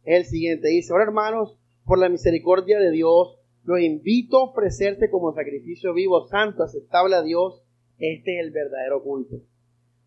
[0.04, 0.70] Es el siguiente.
[0.70, 6.28] Dice, ahora hermanos, por la misericordia de Dios, los invito a ofrecerse como sacrificio vivo,
[6.28, 7.64] santo, aceptable a Dios.
[7.98, 9.42] Este es el verdadero culto.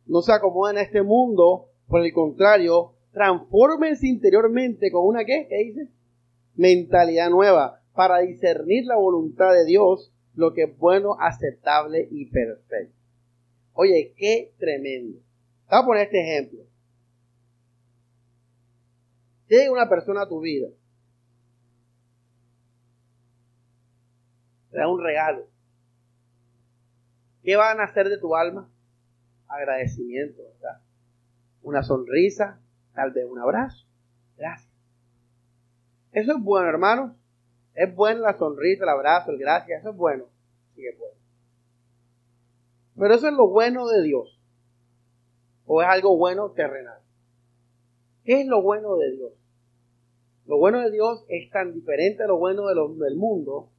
[0.06, 5.46] No se acomoden a este mundo, por el contrario, transfórmense interiormente con una ¿qué?
[5.48, 5.88] ¿Qué?
[6.54, 12.94] Mentalidad nueva para discernir la voluntad de Dios, lo que es bueno, aceptable y perfecto.
[13.72, 15.18] Oye, qué tremendo.
[15.68, 16.60] Te voy a poner este ejemplo.
[19.48, 20.68] Llega una persona a tu vida
[24.78, 25.46] da un regalo.
[27.42, 28.70] ¿Qué van a hacer de tu alma?
[29.46, 30.80] Agradecimiento, ¿verdad?
[31.62, 32.60] Una sonrisa,
[32.94, 33.86] tal vez un abrazo.
[34.36, 34.72] Gracias.
[36.12, 37.12] Eso es bueno, hermanos.
[37.74, 39.80] Es bueno la sonrisa, el abrazo, el gracias.
[39.80, 40.24] Eso es bueno.
[40.74, 41.16] Sí, es bueno.
[42.96, 44.40] Pero eso es lo bueno de Dios.
[45.66, 47.00] O es algo bueno terrenal.
[48.24, 49.32] ¿Qué es lo bueno de Dios?
[50.46, 53.70] Lo bueno de Dios es tan diferente a lo bueno del mundo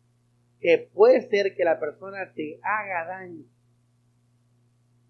[0.60, 3.46] que puede ser que la persona te haga daño,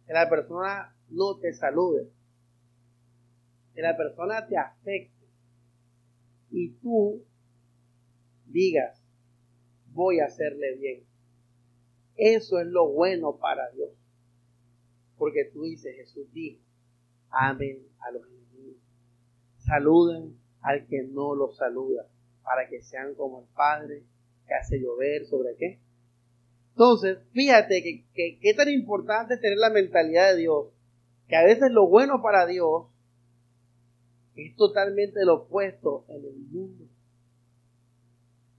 [0.06, 2.12] que la persona no te salude,
[3.74, 5.28] que la persona te afecte
[6.52, 7.26] y tú
[8.46, 9.02] digas,
[9.88, 11.04] voy a hacerle bien.
[12.16, 13.92] Eso es lo bueno para Dios.
[15.18, 16.62] Porque tú dices, Jesús dijo,
[17.30, 18.82] amen a los enemigos,
[19.58, 22.08] saluden al que no los saluda,
[22.44, 24.04] para que sean como el Padre
[24.50, 25.80] que hace llover, sobre qué.
[26.72, 27.82] Entonces, fíjate
[28.14, 30.68] que, qué tan importante es tener la mentalidad de Dios,
[31.28, 32.88] que a veces lo bueno para Dios
[34.36, 36.86] es totalmente lo opuesto en el mundo.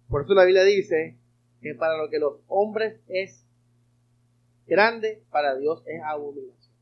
[0.09, 1.19] Por eso la Biblia dice
[1.61, 3.47] que para lo que los hombres es
[4.67, 6.75] grande, para Dios es abominación.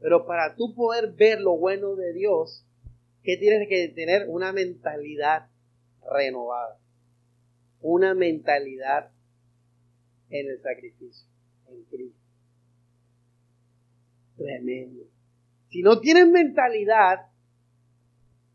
[0.00, 2.64] Pero para tú poder ver lo bueno de Dios,
[3.22, 5.48] que tienes que tener una mentalidad
[6.12, 6.78] renovada
[7.80, 9.10] una mentalidad
[10.30, 11.28] en el sacrificio,
[11.68, 12.20] en Cristo.
[14.36, 15.04] Tremendo.
[15.70, 17.30] Si no tienes mentalidad,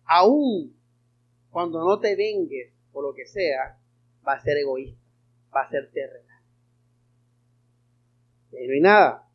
[0.06, 0.76] aún
[1.50, 3.80] cuando no te vengues por lo que sea,
[4.28, 5.02] va a ser egoísta,
[5.54, 6.44] va a ser terrenal.
[8.52, 9.28] Y no hay nada.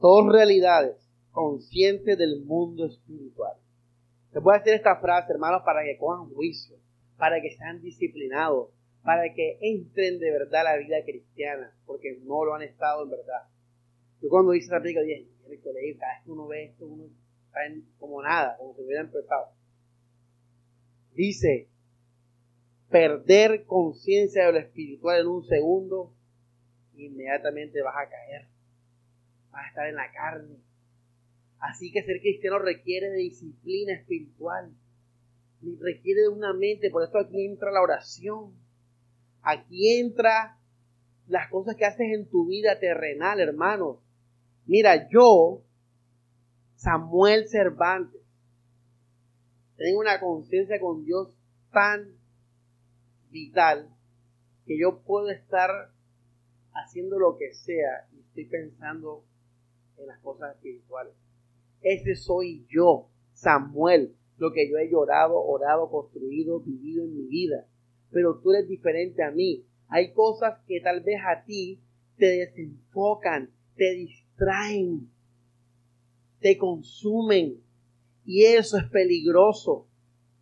[0.00, 0.96] Dos realidades
[1.30, 3.56] conscientes del mundo espiritual.
[4.34, 6.76] Te voy a decir esta frase, hermanos, para que cojan juicio,
[7.16, 8.70] para que sean disciplinados,
[9.04, 13.10] para que entren de verdad a la vida cristiana, porque no lo han estado en
[13.10, 13.44] verdad.
[14.20, 15.28] Yo cuando hice esa película dije,
[15.62, 17.04] colegio, cada vez que uno ve esto, uno
[17.46, 17.60] está
[18.00, 19.52] como nada, como si hubiera empezado.
[21.12, 21.68] Dice,
[22.90, 26.12] perder conciencia de lo espiritual en un segundo,
[26.96, 28.48] inmediatamente vas a caer.
[29.52, 30.56] Vas a estar en la carne
[31.64, 34.70] Así que ser cristiano requiere de disciplina espiritual,
[35.80, 38.52] requiere de una mente, por eso aquí entra la oración,
[39.40, 40.58] aquí entra
[41.26, 44.02] las cosas que haces en tu vida terrenal, hermano.
[44.66, 45.62] Mira, yo,
[46.74, 48.20] Samuel Cervantes,
[49.78, 51.34] tengo una conciencia con Dios
[51.72, 52.14] tan
[53.30, 53.88] vital
[54.66, 55.70] que yo puedo estar
[56.74, 59.24] haciendo lo que sea y estoy pensando
[59.96, 61.23] en las cosas espirituales.
[61.84, 67.68] Ese soy yo, Samuel, lo que yo he llorado, orado, construido, vivido en mi vida.
[68.10, 69.66] Pero tú eres diferente a mí.
[69.88, 71.80] Hay cosas que tal vez a ti
[72.16, 75.10] te desenfocan, te distraen,
[76.40, 77.60] te consumen.
[78.24, 79.86] Y eso es peligroso.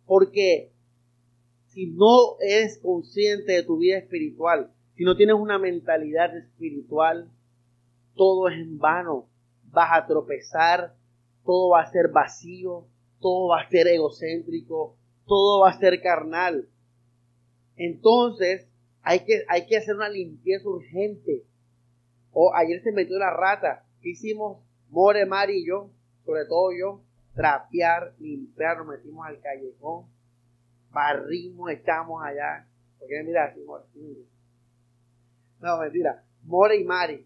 [0.05, 0.71] Porque
[1.67, 7.29] si no eres consciente de tu vida espiritual, si no tienes una mentalidad espiritual,
[8.15, 9.27] todo es en vano.
[9.71, 10.95] Vas a tropezar,
[11.45, 12.87] todo va a ser vacío,
[13.19, 16.69] todo va a ser egocéntrico, todo va a ser carnal.
[17.75, 18.67] Entonces,
[19.01, 21.45] hay que, hay que hacer una limpieza urgente.
[22.31, 23.85] O ayer se metió la rata.
[24.01, 24.63] hicimos?
[24.89, 25.89] More, Mari y yo,
[26.25, 27.01] sobre todo yo,
[27.33, 30.05] trapear, limpiar, nos metimos al callejón,
[30.91, 32.67] barrimos, echamos allá.
[32.99, 33.83] Porque mira así, More.
[35.59, 36.23] No, mentira.
[36.43, 37.25] More y Mari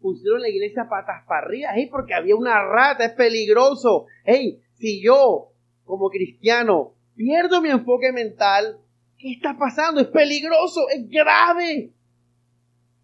[0.00, 4.06] pusieron la iglesia patas para arriba, hey, porque había una rata, es peligroso.
[4.24, 5.52] Hey, si yo,
[5.84, 8.80] como cristiano, pierdo mi enfoque mental,
[9.18, 10.00] ¿qué está pasando?
[10.00, 11.92] Es peligroso, es grave.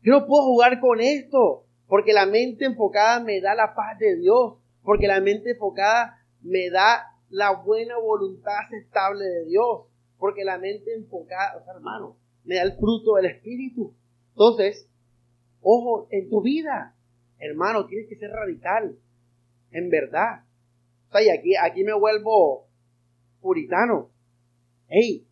[0.03, 4.16] Yo no puedo jugar con esto, porque la mente enfocada me da la paz de
[4.16, 9.86] Dios, porque la mente enfocada me da la buena voluntad aceptable de Dios,
[10.18, 13.95] porque la mente enfocada, o sea, hermano, me da el fruto del Espíritu.
[14.30, 14.88] Entonces,
[15.67, 16.95] Ojo, en tu vida,
[17.39, 18.99] hermano, tienes que ser radical,
[19.71, 20.45] en verdad.
[21.09, 22.69] O sea, y aquí, aquí me vuelvo
[23.41, 24.11] puritano.
[24.89, 25.27] Hey,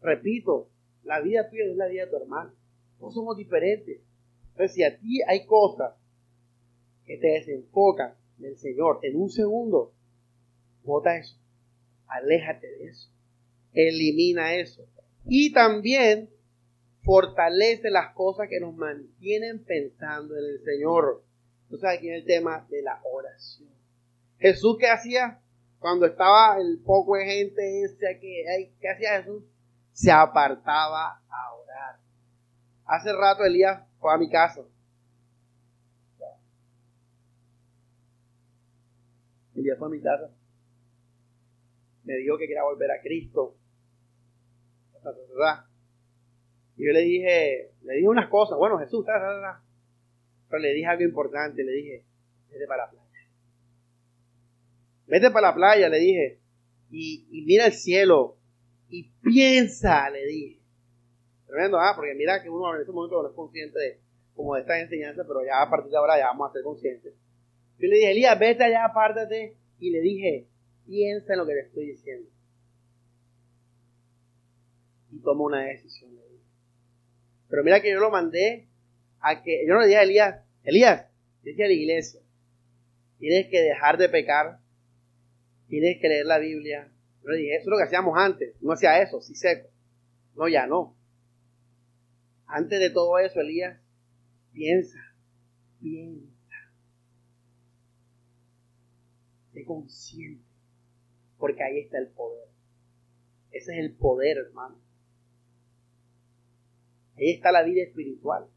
[0.00, 0.70] repito,
[1.04, 2.54] la vida tuya es la vida de tu hermano.
[2.98, 4.00] Todos somos diferentes.
[4.52, 5.94] Entonces, si a ti hay cosas
[7.04, 9.92] que te desenfocan del Señor en un segundo,
[10.84, 11.36] bota eso.
[12.06, 13.10] Aléjate de eso.
[13.74, 14.86] Elimina eso.
[15.26, 16.30] Y también
[17.02, 21.24] fortalece las cosas que nos mantienen pensando en el Señor.
[21.64, 23.70] Entonces aquí en el tema de la oración.
[24.38, 25.40] Jesús, ¿qué hacía?
[25.78, 29.42] Cuando estaba el poco de gente ese, que, ¿qué hacía Jesús?
[29.92, 31.98] Se apartaba a orar.
[32.84, 34.62] Hace rato Elías fue a mi casa.
[39.54, 40.30] Elías fue a mi casa.
[42.04, 43.56] Me dijo que quería volver a Cristo.
[45.02, 45.71] ¿Verdad?
[46.76, 49.04] Y yo le dije, le dije unas cosas, bueno, Jesús,
[50.48, 52.04] pero le dije algo importante, le dije,
[52.50, 53.02] vete para la playa.
[55.06, 56.38] Vete para la playa, le dije,
[56.90, 58.36] y, mira el cielo,
[58.88, 60.60] y piensa, le dije.
[61.46, 64.00] Tremendo, ah, porque mira que uno en ese momento no es consciente de,
[64.34, 67.14] como de esta enseñanza, pero ya a partir de ahora ya vamos a ser conscientes.
[67.78, 70.46] Yo le dije, Elías, vete allá, apártate, y le dije,
[70.86, 72.28] piensa en lo que te estoy diciendo.
[75.10, 76.21] Y toma una decisión.
[77.52, 78.66] Pero mira que yo lo mandé
[79.20, 81.06] a que, yo no le dije a Elías, Elías,
[81.42, 82.22] dije a la iglesia,
[83.18, 84.58] tienes que dejar de pecar,
[85.68, 86.90] tienes que leer la Biblia.
[87.22, 89.68] Yo le dije, eso es lo que hacíamos antes, no hacía eso, sí seco.
[90.34, 90.96] No, ya no.
[92.46, 93.78] Antes de todo eso, Elías,
[94.54, 95.14] piensa,
[95.78, 96.56] piensa.
[99.52, 100.42] Sé consciente,
[101.36, 102.48] porque ahí está el poder.
[103.50, 104.80] Ese es el poder, hermano.
[107.22, 108.48] Ahí está la vida espiritual.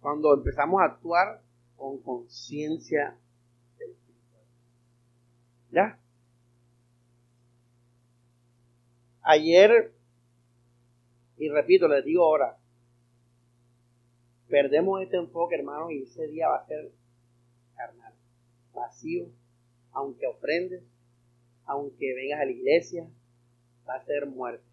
[0.00, 1.40] Cuando empezamos a actuar
[1.76, 3.16] con conciencia
[3.78, 4.44] espiritual.
[5.70, 6.00] ¿Ya?
[9.22, 9.94] Ayer,
[11.36, 12.58] y repito, les digo ahora,
[14.48, 16.90] perdemos este enfoque, hermanos, y ese día va a ser
[17.76, 18.12] carnal,
[18.74, 19.28] vacío,
[19.92, 20.82] aunque ofrendes,
[21.64, 23.08] aunque vengas a la iglesia,
[23.88, 24.64] va a ser muerte.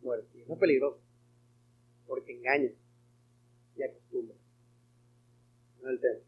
[0.00, 0.42] Muerte.
[0.42, 1.09] Eso es peligroso
[2.10, 2.70] porque engaña
[3.76, 4.36] y acostumbra.
[5.80, 6.20] No es el tema.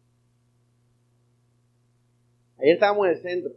[2.59, 3.53] Ayer estábamos en el centro,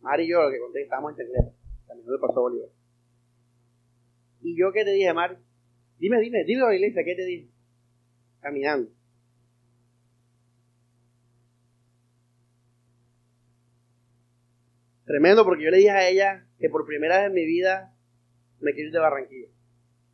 [0.00, 1.52] Mari y yo, lo que conté, estábamos en Tecleta,
[1.86, 2.70] caminando el Paso Bolívar.
[4.40, 5.36] Y yo, ¿qué te dije, Mari?
[5.98, 7.50] Dime, dime, dime a la iglesia, ¿qué te dije?
[8.40, 8.90] Caminando.
[15.04, 17.94] Tremendo porque yo le dije a ella que por primera vez en mi vida
[18.60, 19.48] me quiero ir de Barranquilla.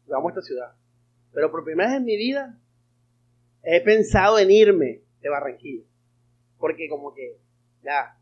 [0.08, 0.83] Vamos a esta ciudad.
[1.34, 2.58] Pero por primera vez en mi vida
[3.62, 5.84] he pensado en irme de Barranquilla.
[6.58, 7.38] Porque como que,
[7.82, 8.16] ya.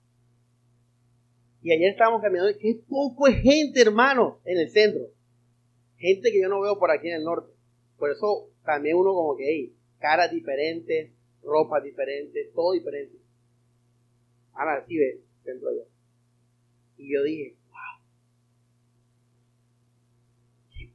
[1.61, 5.03] Y ayer estábamos caminando y qué poco es gente, hermano, en el centro.
[5.99, 7.53] Gente que yo no veo por aquí en el norte.
[7.99, 13.17] Por eso también uno como que, hey, caras diferentes, ropa diferente, todo diferente.
[14.55, 15.85] Ana, así ve, centro allá.
[16.97, 17.57] Y yo dije,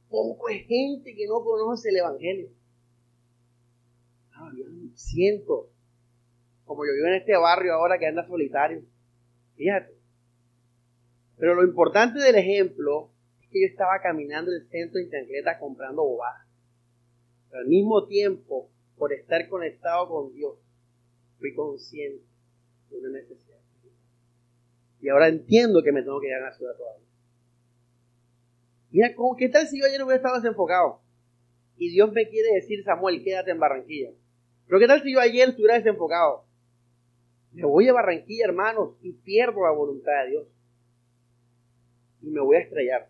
[0.08, 2.48] poco es gente que no conoce el Evangelio.
[4.32, 4.50] Ah,
[4.94, 5.70] siento,
[6.64, 8.82] como yo vivo en este barrio ahora que anda solitario.
[9.56, 9.96] Fíjate.
[11.36, 13.10] Pero lo importante del ejemplo
[13.42, 16.46] es que yo estaba caminando en el centro de Chancleta comprando bobadas.
[17.50, 20.58] Pero al mismo tiempo, por estar conectado con Dios,
[21.38, 22.24] fui consciente
[22.90, 23.58] de una necesidad.
[25.00, 27.07] Y ahora entiendo que me tengo que ir a la ciudad todavía.
[28.90, 31.00] Mira, ¿qué tal si yo ayer hubiera estado desenfocado?
[31.76, 34.10] Y Dios me quiere decir, Samuel, quédate en Barranquilla.
[34.66, 36.44] Pero ¿qué tal si yo ayer estuviera desenfocado?
[37.52, 40.46] Me voy a Barranquilla, hermanos, y pierdo la voluntad de Dios.
[42.22, 43.08] Y me voy a estrellar.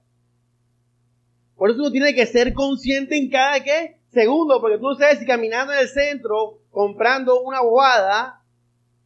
[1.56, 3.98] Por eso uno tiene que ser consciente en cada ¿qué?
[4.10, 8.42] segundo, porque tú no sabes si caminando en el centro, comprando una bobada,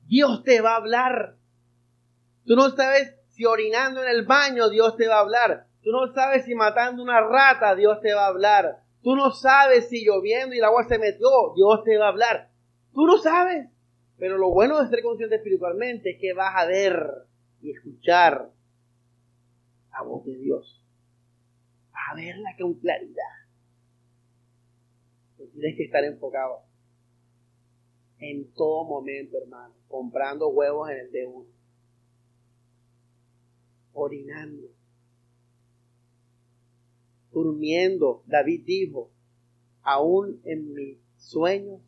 [0.06, 1.36] Dios te va a hablar.
[2.44, 5.66] Tú no sabes si orinando en el baño, Dios te va a hablar.
[5.82, 8.82] Tú no sabes si matando una rata, Dios te va a hablar.
[9.02, 12.50] Tú no sabes si lloviendo y el agua se metió, Dios te va a hablar.
[12.92, 13.68] Tú no sabes.
[14.16, 17.26] Pero lo bueno de ser consciente espiritualmente es que vas a ver
[17.60, 18.50] y escuchar
[19.90, 20.84] la voz de Dios.
[21.92, 23.22] Vas a verla con claridad.
[25.52, 26.62] tienes que estar enfocado
[28.18, 31.48] en todo momento, hermano, comprando huevos en el de uno,
[33.92, 34.68] orinando,
[37.32, 38.22] durmiendo.
[38.26, 39.10] David dijo,
[39.82, 41.80] aún en mis sueños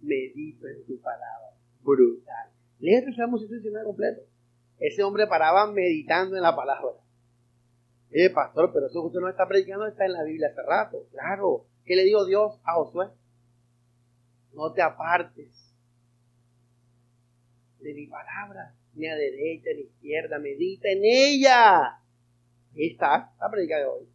[0.00, 1.56] medito en tu palabra.
[1.82, 2.50] Brutal.
[2.78, 4.22] Lee el Salmo 119 completo.
[4.78, 6.96] Ese hombre paraba meditando en la palabra.
[8.10, 11.06] Eh, pastor, pero eso que usted no está predicando está en la Biblia hace rato.
[11.12, 11.66] Claro.
[11.84, 13.06] ¿Qué le dijo Dios a Josué?
[14.52, 15.72] No te apartes
[17.80, 20.38] de mi palabra, ni a derecha ni a izquierda.
[20.38, 21.98] Medita en ella.
[22.74, 24.11] Está la predica de hoy.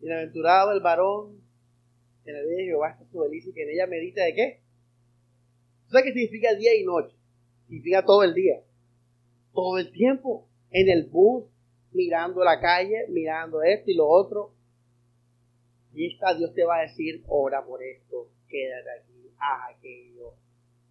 [0.00, 1.40] Bienaventurado el varón
[2.24, 4.60] en la vida de Jehová está su delicia y que en ella medita de qué?
[5.88, 7.16] ¿Sabes qué significa día y noche?
[7.66, 8.62] Significa todo el día.
[9.52, 10.48] Todo el tiempo.
[10.70, 11.44] En el bus,
[11.92, 14.54] mirando la calle, mirando esto y lo otro.
[15.92, 20.34] Y está, Dios te va a decir, ora por esto, quédate aquí, haz aquello.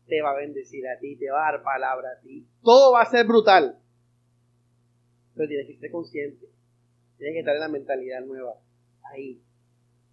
[0.07, 2.45] Te va a bendecir a ti, te va a dar palabra a ti.
[2.62, 3.80] Todo va a ser brutal.
[5.36, 6.47] Pero tienes que ser consciente.
[7.18, 8.55] Tienes que estar en la mentalidad nueva
[9.12, 9.41] ahí,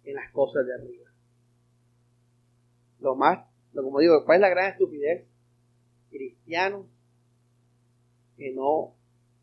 [0.03, 1.11] en las cosas de arriba.
[2.99, 5.27] Lo más, lo como digo, ¿cuál es la gran estupidez?
[6.09, 6.87] Cristianos
[8.37, 8.95] que no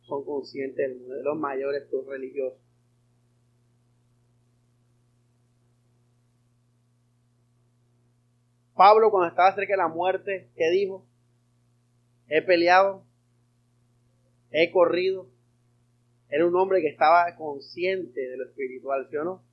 [0.03, 2.61] son conscientes del de los mayores son religiosos.
[8.75, 11.07] Pablo cuando estaba cerca de la muerte, ¿qué dijo?
[12.29, 13.05] He peleado,
[14.51, 15.29] he corrido,
[16.35, 19.45] era un hombre que estaba consciente de lo espiritual, ¿sí o no?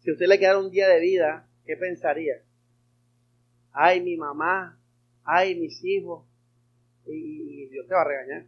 [0.00, 2.42] Si usted le quedara un día de vida, ¿qué pensaría?
[3.70, 4.80] Ay, mi mamá,
[5.22, 6.26] ay, mis hijos,
[7.06, 8.46] y, Dios te va a regañar.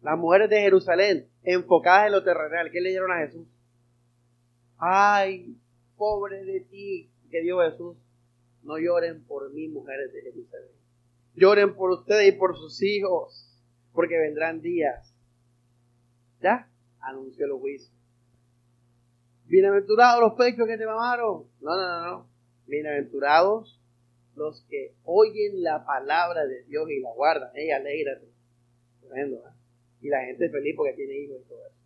[0.00, 3.46] Las mujeres de Jerusalén, enfocadas en lo terrenal, ¿qué le dieron a Jesús?
[4.78, 5.58] Ay,
[5.98, 7.98] pobre de ti, que dio Jesús.
[8.62, 10.72] No lloren por mí, mujeres de Jerusalén.
[11.34, 13.60] Lloren por ustedes y por sus hijos,
[13.92, 15.09] porque vendrán días
[16.40, 16.68] ya,
[17.00, 17.92] anunció el juicio.
[19.46, 21.44] Bienaventurados los pechos que te mamaron.
[21.60, 22.28] No, no, no, no.
[22.66, 23.80] Bienaventurados
[24.36, 27.50] los que oyen la palabra de Dios y la guardan.
[27.54, 28.28] Ella, alégrate.
[29.00, 29.52] Tremendo, ¿eh?
[30.02, 31.76] Y la gente es feliz porque tiene hijos y todo eso.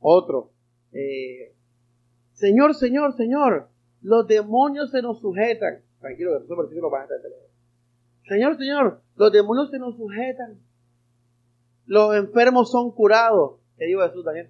[0.00, 0.50] Otro.
[0.92, 1.54] Eh,
[2.32, 3.68] señor, Señor, Señor,
[4.02, 5.82] los demonios se nos sujetan.
[6.00, 7.20] Tranquilo, que esos versículos van a estar
[8.26, 10.58] Señor, Señor, los demonios se nos sujetan
[11.90, 13.58] los enfermos son curados.
[13.76, 14.48] ¿Qué digo Jesús Daniel?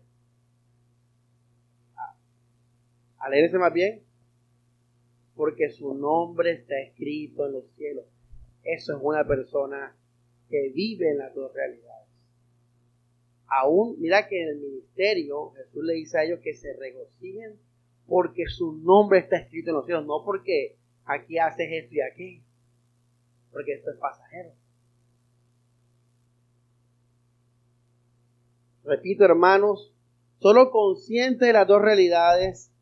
[3.17, 4.03] Alégrese más bien,
[5.37, 8.05] porque su nombre está escrito en los cielos.
[8.63, 9.97] Eso es una persona
[10.51, 12.11] que vive en las dos realidades.
[13.47, 17.59] Aún, mira que en el ministerio Jesús le dice a ellos que se regocijen
[18.07, 20.77] porque su nombre está escrito en los cielos, no porque
[21.07, 22.45] aquí haces esto y aquí,
[23.51, 24.53] porque esto es pasajero.
[28.85, 29.93] Repito, hermanos,
[30.39, 32.73] solo consciente de las dos realidades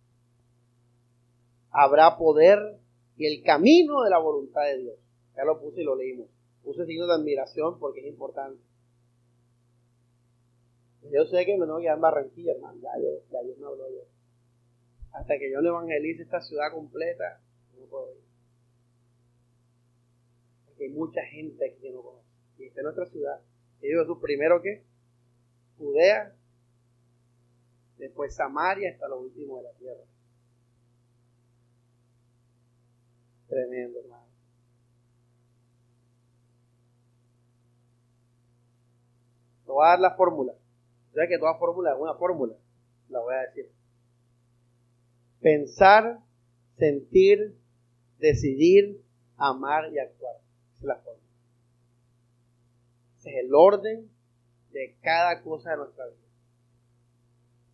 [1.71, 2.79] habrá poder
[3.17, 4.97] y el camino de la voluntad de Dios.
[5.37, 6.29] Ya lo puse y lo leímos.
[6.63, 8.61] Puse signo de admiración porque es importante.
[11.11, 12.79] Yo sé que me voy a en Barranquilla, hermano.
[12.81, 14.03] Ya, yo, ya Dios me habló yo.
[15.13, 17.41] Hasta que yo no evangelice esta ciudad completa,
[17.79, 18.23] no puedo ir.
[20.81, 22.29] Hay mucha gente aquí que no conoce.
[22.59, 23.41] Y esta es nuestra ciudad.
[23.81, 24.85] Y digo, ¿tú primero qué?
[25.79, 26.35] Judea,
[27.99, 30.03] después Samaria hasta lo último de la tierra.
[33.49, 34.27] Tremendo, hermano.
[39.65, 40.55] Te voy a dar la fórmula.
[41.15, 42.55] Ya que toda fórmula es una fórmula.
[43.09, 43.71] La voy a decir.
[45.41, 46.21] Pensar,
[46.77, 47.57] sentir,
[48.19, 49.03] decidir,
[49.37, 50.37] amar y actuar.
[50.73, 51.29] Esa es la fórmula.
[53.19, 54.18] Ese es el orden
[54.73, 56.29] de cada cosa de nuestra vida.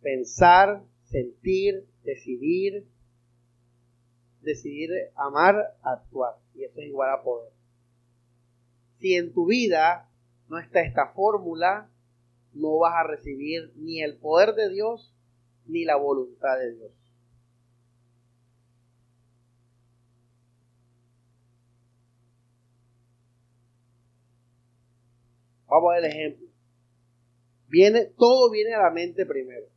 [0.01, 2.87] Pensar, sentir, decidir,
[4.41, 6.35] decidir amar, actuar.
[6.53, 7.51] Y eso es igual a poder.
[8.99, 10.09] Si en tu vida
[10.47, 11.89] no está esta fórmula,
[12.53, 15.13] no vas a recibir ni el poder de Dios
[15.65, 16.91] ni la voluntad de Dios.
[25.67, 26.44] Vamos a ver el ejemplo.
[28.17, 29.67] Todo viene a la mente primero.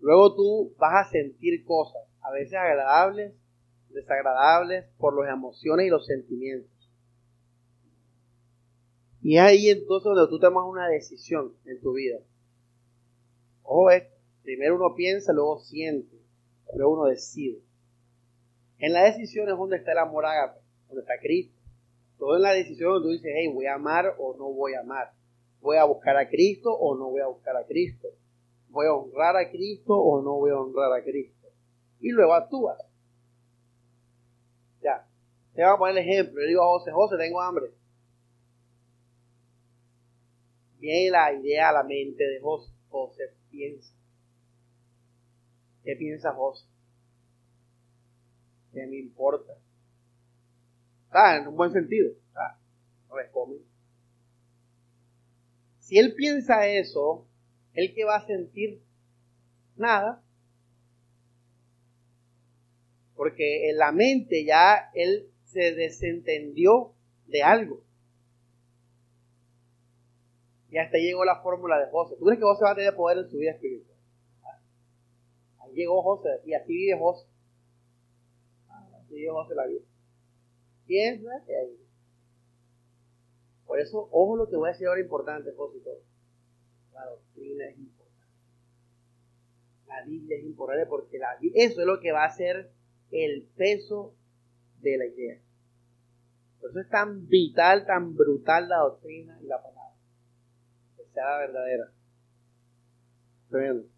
[0.00, 3.32] Luego tú vas a sentir cosas, a veces agradables,
[3.88, 6.70] desagradables, por las emociones y los sentimientos.
[9.22, 12.18] Y es ahí entonces donde tú tomas una decisión en tu vida.
[13.64, 14.04] Ojo, es,
[14.42, 16.16] primero uno piensa, luego siente,
[16.74, 17.60] luego uno decide.
[18.78, 21.58] En la decisión es donde está el amor ágape, donde está Cristo.
[22.18, 24.80] Todo en la decisión donde tú dices, hey, voy a amar o no voy a
[24.80, 25.12] amar.
[25.66, 28.06] Voy a buscar a Cristo o no voy a buscar a Cristo.
[28.68, 31.48] Voy a honrar a Cristo o no voy a honrar a Cristo.
[31.98, 32.78] Y luego actúas.
[34.80, 35.08] Ya.
[35.54, 36.40] Te voy a poner el ejemplo.
[36.40, 37.72] Le digo a José, José, tengo hambre.
[40.78, 42.70] Viene la idea a la mente de José.
[42.88, 43.92] José piensa.
[45.82, 46.64] ¿Qué piensa José?
[48.72, 49.52] ¿Qué me importa?
[51.10, 52.12] Ah, en un buen sentido.
[52.36, 52.56] Ah,
[53.32, 53.56] come.
[55.86, 57.28] Si él piensa eso,
[57.72, 58.82] ¿él qué va a sentir?
[59.76, 60.20] Nada.
[63.14, 66.92] Porque en la mente ya él se desentendió
[67.28, 67.84] de algo.
[70.70, 72.16] Y hasta llegó la fórmula de José.
[72.18, 73.96] ¿Tú crees que José va a tener poder en su vida espiritual?
[75.60, 77.28] Ahí llegó José y así vive José.
[78.68, 79.84] Así vive José la vida.
[80.84, 81.85] Piensa ahí.
[83.76, 85.76] Por eso, ojo lo que voy a decir ahora importante, José.
[86.94, 88.26] La doctrina es importante.
[89.86, 92.70] La Biblia es importante porque la, eso es lo que va a ser
[93.10, 94.14] el peso
[94.80, 95.42] de la idea.
[96.58, 99.94] Por eso es tan vital, tan brutal la doctrina y la palabra.
[100.96, 101.92] Que sea verdadera.
[103.50, 103.88] Vamos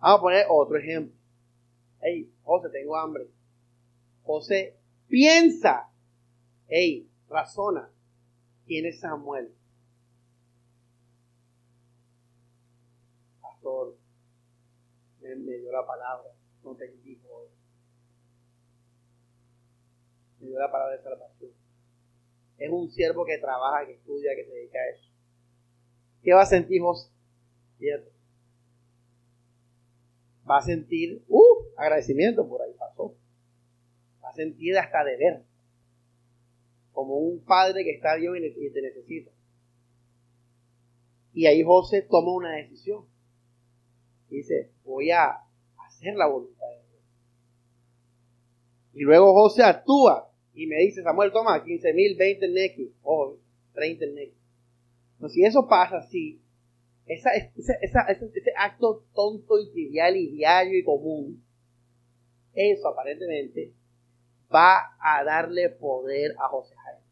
[0.00, 1.14] a poner otro ejemplo.
[2.00, 3.28] Hey, José, tengo hambre.
[4.22, 4.78] José
[5.08, 5.90] Piensa.
[6.68, 7.90] Ey, razona.
[8.66, 9.54] ¿Quién es Samuel?
[13.40, 13.96] Pastor,
[15.20, 16.30] me, dio la palabra,
[16.62, 17.48] no te dijo.
[20.40, 21.50] Me dio la palabra de salvación.
[22.58, 25.10] Es un siervo que trabaja, que estudia, que se dedica a eso.
[26.22, 27.10] ¿Qué va a sentir José?
[27.78, 28.10] ¿Cierto?
[30.48, 33.16] Va a sentir, uh, agradecimiento por ahí pasó
[34.36, 35.42] sentir hasta de ver,
[36.96, 39.30] como un padre que está bien y te necesita.
[41.34, 43.04] Y ahí José toma una decisión.
[44.30, 45.42] Dice, voy a
[45.86, 47.02] hacer la voluntad de Dios.
[48.94, 53.36] Y luego José actúa y me dice, Samuel, toma 15 mil, 20 nequis, o
[53.74, 54.40] 30 nequis.
[55.18, 56.40] No, si eso pasa así,
[57.04, 61.44] esa, ese acto tonto y trivial y diario y común,
[62.54, 63.74] eso aparentemente
[64.52, 67.06] va a darle poder a José Jaime.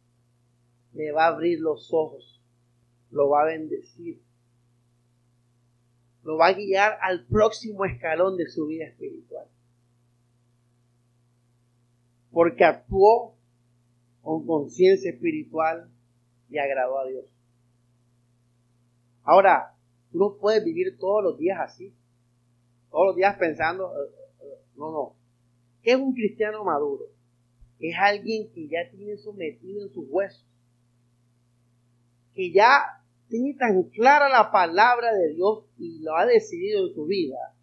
[0.93, 2.43] Le va a abrir los ojos,
[3.11, 4.23] lo va a bendecir,
[6.23, 9.47] lo va a guiar al próximo escalón de su vida espiritual.
[12.31, 13.37] Porque actuó
[14.23, 15.91] con conciencia espiritual
[16.49, 17.27] y agradó a Dios.
[19.23, 19.75] Ahora,
[20.11, 21.95] tú no puedes vivir todos los días así,
[22.91, 25.17] todos los días pensando, eh, eh, eh, no, no.
[25.83, 27.05] ¿Qué es un cristiano maduro?
[27.81, 30.47] Es alguien que ya tiene sometido en sus huesos,
[32.35, 37.07] que ya tiene tan clara la palabra de Dios y lo ha decidido en su
[37.07, 37.55] vida,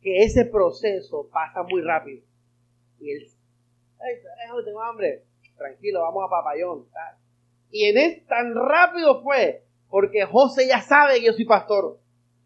[0.00, 2.22] que ese proceso pasa muy rápido.
[3.00, 3.26] Y él,
[3.98, 5.24] ay, tengo hambre,
[5.56, 6.86] tranquilo, vamos a Papayón.
[7.70, 11.98] Y en es tan rápido fue, porque José ya sabe que yo soy pastor.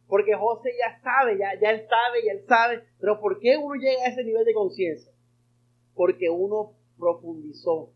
[0.06, 2.82] Porque José ya sabe, ya, ya él sabe, ya él sabe.
[2.98, 5.12] Pero ¿por qué uno llega a ese nivel de conciencia?
[5.98, 7.90] Porque uno profundizó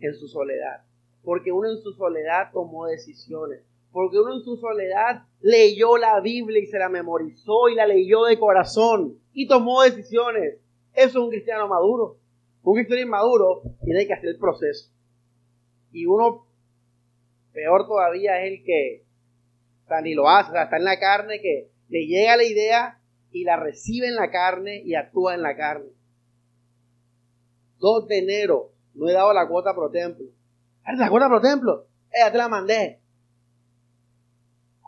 [0.00, 0.82] en su soledad,
[1.22, 3.62] porque uno en su soledad tomó decisiones,
[3.92, 8.24] porque uno en su soledad leyó la Biblia y se la memorizó y la leyó
[8.24, 10.58] de corazón y tomó decisiones.
[10.92, 12.16] Eso es un cristiano maduro.
[12.64, 14.90] Un cristiano inmaduro tiene que hacer el proceso.
[15.92, 16.44] Y uno,
[17.52, 19.04] peor todavía, es el que
[20.02, 23.00] ni lo hace, o sea, está en la carne, que le llega la idea
[23.30, 25.97] y la recibe en la carne y actúa en la carne.
[27.78, 30.26] 2 de enero, no he dado la cuota pro templo.
[30.96, 31.86] ¿La cuota pro templo?
[32.10, 33.00] Eh, ya te la mandé.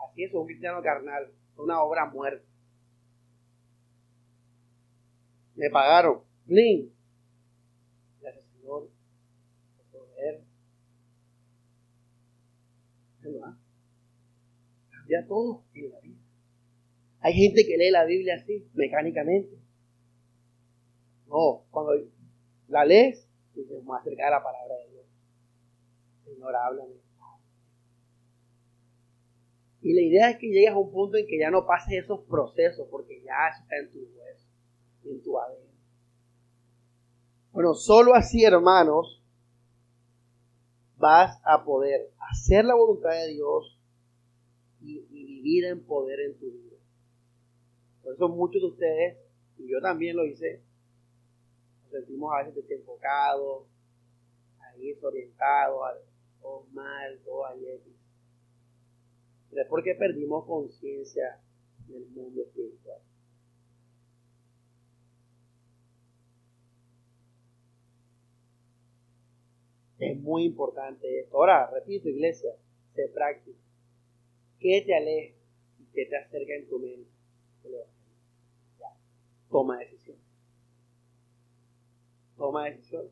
[0.07, 2.45] Así es un cristiano carnal, una obra muerta.
[5.55, 6.21] Me pagaron.
[6.47, 6.91] Lin.
[8.19, 8.89] Gracias, Señor,
[9.91, 10.41] por poder.
[14.89, 16.17] Cambia todo en la vida.
[17.19, 19.55] Hay gente que lee la Biblia así, mecánicamente.
[21.27, 21.93] No, cuando
[22.71, 25.05] la lees, dices, más cerca de la palabra de Dios.
[26.23, 26.95] Señor, háblame.
[29.81, 32.21] Y la idea es que llegues a un punto en que ya no pases esos
[32.21, 34.47] procesos, porque ya está en tu hueso,
[35.05, 35.71] en tu ADN.
[37.51, 39.21] Bueno, solo así, hermanos,
[40.97, 43.79] vas a poder hacer la voluntad de Dios
[44.81, 46.77] y, y vivir en poder en tu vida.
[48.03, 49.17] Por eso muchos de ustedes,
[49.57, 50.61] y yo también lo hice,
[51.91, 53.67] sentimos a veces desenfocados,
[54.59, 55.99] ahí desorientados,
[56.41, 57.81] todo mal, todo ayer.
[59.49, 61.41] Pero es porque perdimos conciencia
[61.87, 63.01] del mundo espiritual.
[69.99, 71.37] Es muy importante esto.
[71.37, 72.55] Ahora, repito, iglesia,
[72.95, 73.59] sé práctico.
[74.59, 75.35] ¿Qué te aleja
[75.79, 77.11] y qué te acerca en tu mente?
[79.51, 80.20] Toma decisión.
[82.41, 83.07] Toma decisión.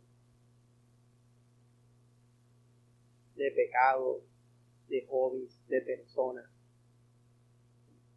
[3.35, 4.23] De pecado,
[4.87, 6.49] de hobbies, de personas.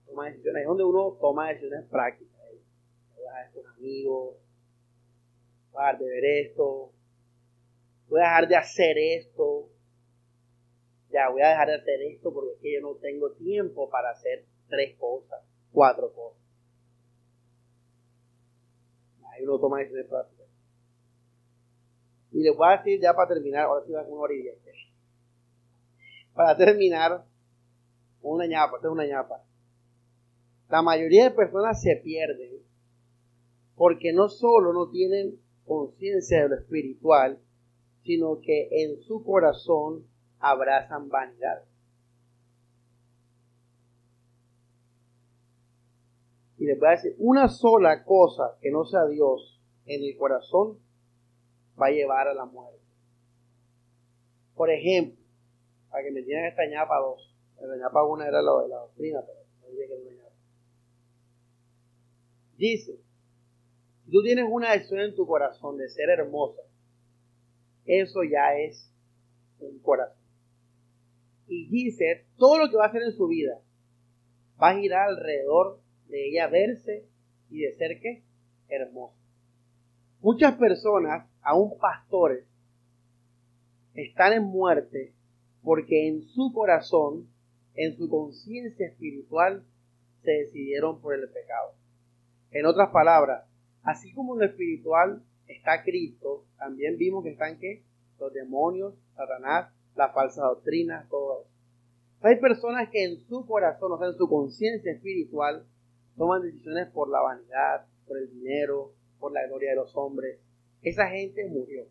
[0.07, 0.63] Toma decisiones.
[0.63, 2.41] Es donde uno toma decisiones prácticas.
[3.15, 4.37] Voy a dejar con amigos.
[5.71, 6.93] Voy a dejar de ver esto.
[8.09, 9.69] Voy a dejar de hacer esto.
[11.11, 14.13] Ya, voy a dejar de hacer esto porque es que yo no tengo tiempo para
[14.13, 16.41] hacer tres cosas, cuatro cosas.
[19.27, 20.32] Ahí uno toma decisiones prácticas.
[22.33, 24.35] Y les voy a decir ya para terminar, ahora sí va con una hora.
[26.35, 27.25] Para terminar,
[28.23, 29.45] una ñapa, esta es una ñapa.
[30.71, 32.63] La mayoría de personas se pierden
[33.77, 37.39] porque no solo no tienen conciencia de lo espiritual,
[38.05, 40.07] sino que en su corazón
[40.39, 41.65] abrazan vanidad.
[46.59, 50.79] Y les voy a decir, una sola cosa que no sea Dios en el corazón
[51.81, 52.81] va a llevar a la muerte.
[54.55, 55.23] Por ejemplo,
[55.91, 57.35] para que me entiendan esta ñapa dos.
[57.61, 60.37] La ñapa una era lo de la doctrina, pero no dije que era una ñapa.
[62.57, 62.99] Dice,
[64.05, 66.63] si tú tienes una decisión en tu corazón de ser hermosa,
[67.85, 68.93] eso ya es
[69.59, 70.23] un corazón.
[71.47, 73.61] Y dice, todo lo que va a hacer en su vida
[74.61, 77.07] va a girar alrededor de ella verse
[77.51, 78.25] y de ser qué?
[78.69, 79.19] Hermosa.
[80.21, 82.47] Muchas personas, aún pastores,
[83.95, 85.13] están en muerte
[85.63, 87.29] porque en su corazón,
[87.75, 89.65] en su conciencia espiritual,
[90.23, 91.75] se decidieron por el pecado.
[92.51, 93.45] En otras palabras,
[93.83, 97.59] así como en lo espiritual está Cristo, también vimos que están?
[98.19, 101.51] Los demonios, Satanás, la falsa doctrina, todo eso.
[102.23, 105.67] Hay personas que en su corazón, o sea, en su conciencia espiritual,
[106.17, 110.39] toman decisiones por la vanidad, por el dinero, por la gloria de los hombres.
[110.83, 111.87] Esa gente murió.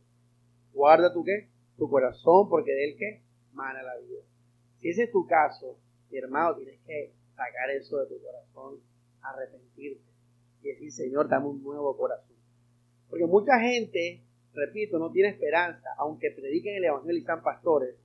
[0.73, 1.49] Guarda tu qué?
[1.77, 3.21] Tu corazón, porque de él qué?
[3.53, 4.21] mana la vida.
[4.79, 5.77] Si ese es tu caso,
[6.09, 8.79] mi hermano, tienes que sacar eso de tu corazón,
[9.21, 10.03] arrepentirte
[10.63, 12.35] y decir, Señor, dame un nuevo corazón.
[13.09, 14.23] Porque mucha gente,
[14.53, 17.95] repito, no tiene esperanza, aunque prediquen el Evangelio y sean pastores,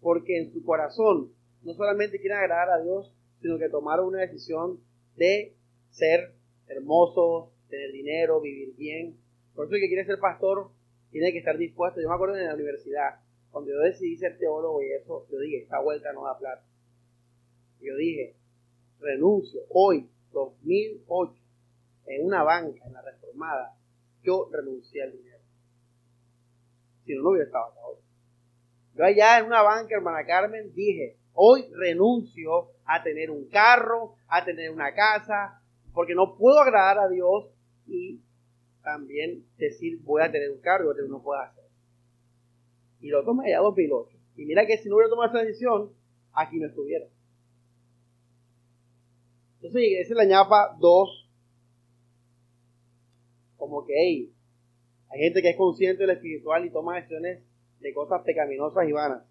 [0.00, 1.32] porque en su corazón
[1.62, 4.80] no solamente quieren agradar a Dios, sino que tomaron una decisión
[5.16, 5.54] de
[5.90, 6.34] ser
[6.68, 9.16] hermosos, tener dinero, vivir bien.
[9.56, 10.70] Por eso el que quiere ser pastor
[11.10, 12.00] tiene que estar dispuesto.
[12.00, 13.20] Yo me acuerdo en la universidad,
[13.50, 16.62] cuando yo decidí ser teólogo y eso, yo dije, esta vuelta no da plata.
[17.80, 18.36] Yo dije,
[19.00, 21.42] renuncio hoy, 2008,
[22.06, 23.74] en una banca, en la reformada,
[24.22, 25.42] yo renuncié al dinero.
[27.06, 27.96] Si no, no hubiera estado acá hoy.
[28.94, 34.44] Yo allá en una banca, hermana Carmen, dije, hoy renuncio a tener un carro, a
[34.44, 35.62] tener una casa,
[35.94, 37.50] porque no puedo agradar a Dios
[37.86, 38.20] y
[38.86, 41.66] también decir voy a tener un carro y no puedo hacer
[43.00, 44.16] y lo tomé ya 2008.
[44.36, 45.92] Y mira que si no hubiera tomado esa decisión,
[46.32, 47.06] aquí no estuviera.
[49.56, 51.30] Entonces, esa es la ñapa 2.
[53.56, 54.32] Como que hay
[55.12, 57.42] gente que es consciente de lo espiritual y toma decisiones
[57.80, 59.22] de cosas pecaminosas y vanas.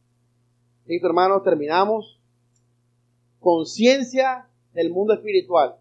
[0.85, 2.21] Listo, hermanos, terminamos.
[3.39, 5.75] Conciencia del mundo espiritual.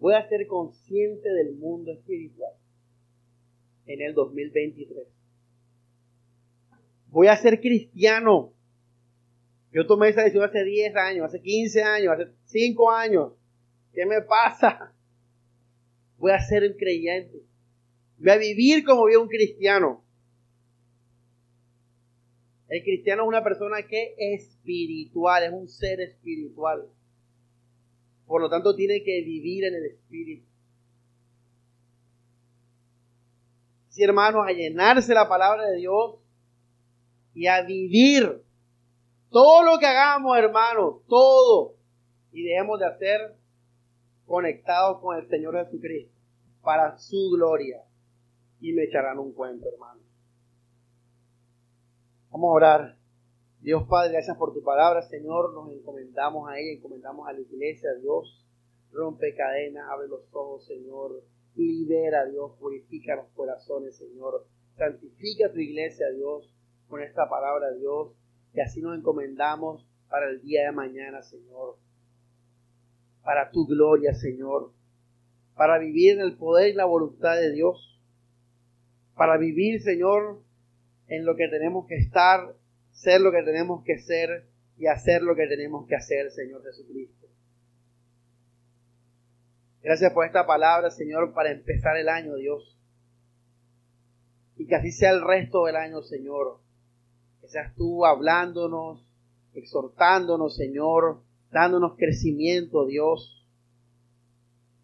[0.00, 2.54] Voy a ser consciente del mundo espiritual
[3.86, 5.06] en el 2023.
[7.08, 8.54] Voy a ser cristiano.
[9.72, 13.32] Yo tomé esa decisión hace 10 años, hace 15 años, hace 5 años.
[13.92, 14.94] ¿Qué me pasa?
[16.16, 17.42] Voy a ser un creyente.
[18.18, 20.02] Voy a vivir como vive un cristiano.
[22.68, 26.88] El cristiano es una persona que es espiritual, es un ser espiritual.
[28.30, 30.46] Por lo tanto, tiene que vivir en el espíritu.
[33.88, 36.14] Sí, hermanos, a llenarse la palabra de Dios
[37.34, 38.44] y a vivir
[39.30, 41.74] todo lo que hagamos, hermanos, todo.
[42.30, 43.36] Y dejemos de hacer
[44.26, 46.14] conectados con el Señor Jesucristo
[46.62, 47.82] para su gloria.
[48.60, 50.04] Y me echarán un cuento, hermanos.
[52.30, 52.99] Vamos a orar.
[53.62, 55.52] Dios Padre, gracias por tu palabra, Señor.
[55.52, 58.42] Nos encomendamos a ella, encomendamos a la iglesia, Dios.
[58.90, 61.22] Rompe cadenas, abre los ojos, Señor.
[61.56, 62.52] Libera, Dios.
[62.58, 64.46] Purifica los corazones, Señor.
[64.76, 66.50] Santifica tu iglesia, Dios,
[66.88, 68.12] con esta palabra, Dios.
[68.54, 71.76] Y así nos encomendamos para el día de mañana, Señor.
[73.22, 74.72] Para tu gloria, Señor.
[75.54, 78.00] Para vivir en el poder y la voluntad de Dios.
[79.16, 80.40] Para vivir, Señor,
[81.08, 82.54] en lo que tenemos que estar,
[83.00, 84.46] ser lo que tenemos que ser
[84.76, 87.28] y hacer lo que tenemos que hacer, Señor Jesucristo.
[89.82, 92.78] Gracias por esta palabra, Señor, para empezar el año, Dios.
[94.56, 96.60] Y que así sea el resto del año, Señor.
[97.40, 99.02] Que seas tú hablándonos,
[99.54, 103.46] exhortándonos, Señor, dándonos crecimiento, Dios,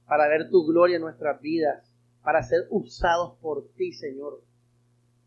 [0.06, 4.40] para ver tu gloria en nuestras vidas, para ser usados por ti, Señor.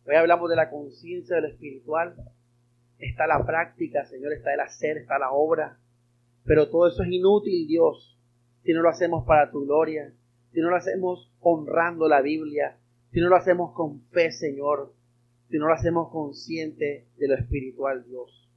[0.06, 2.16] Hoy hablamos de la conciencia de lo espiritual.
[3.00, 5.80] Está la práctica, Señor, está el hacer, está la obra.
[6.44, 8.18] Pero todo eso es inútil, Dios,
[8.64, 10.14] si no lo hacemos para tu gloria,
[10.52, 12.78] si no lo hacemos honrando la Biblia,
[13.12, 14.94] si no lo hacemos con fe, Señor,
[15.50, 18.50] si no lo hacemos consciente de lo espiritual, Dios.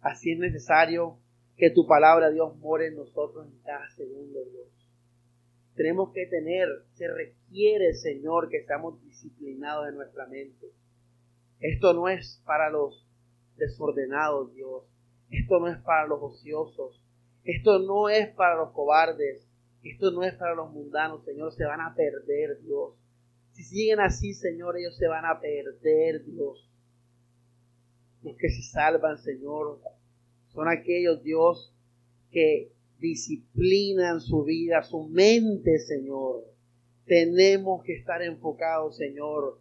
[0.00, 1.18] Así es necesario
[1.56, 4.68] que tu palabra, Dios, more en nosotros en cada segundo, Dios.
[5.74, 10.68] Tenemos que tener, se requiere, Señor, que seamos disciplinados en nuestra mente.
[11.60, 13.03] Esto no es para los
[13.56, 14.84] desordenados, Dios.
[15.30, 17.02] Esto no es para los ociosos.
[17.44, 19.46] Esto no es para los cobardes.
[19.82, 21.52] Esto no es para los mundanos, Señor.
[21.52, 22.94] Se van a perder, Dios.
[23.52, 26.70] Si siguen así, Señor, ellos se van a perder, Dios.
[28.22, 29.80] Los que se salvan, Señor,
[30.48, 31.74] son aquellos, Dios,
[32.30, 36.44] que disciplinan su vida, su mente, Señor.
[37.04, 39.60] Tenemos que estar enfocados, Señor.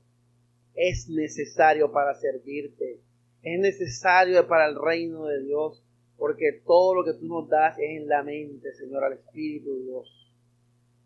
[0.73, 3.01] Es necesario para servirte.
[3.43, 5.83] Es necesario para el reino de Dios.
[6.17, 9.83] Porque todo lo que tú nos das es en la mente, Señor, al Espíritu de
[9.83, 10.31] Dios.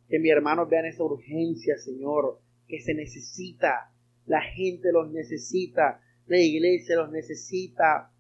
[0.08, 3.92] Que mi hermanos vean esa urgencia, Señor, que se necesita.
[4.26, 6.02] La gente los necesita.
[6.28, 8.12] La iglesia los necesita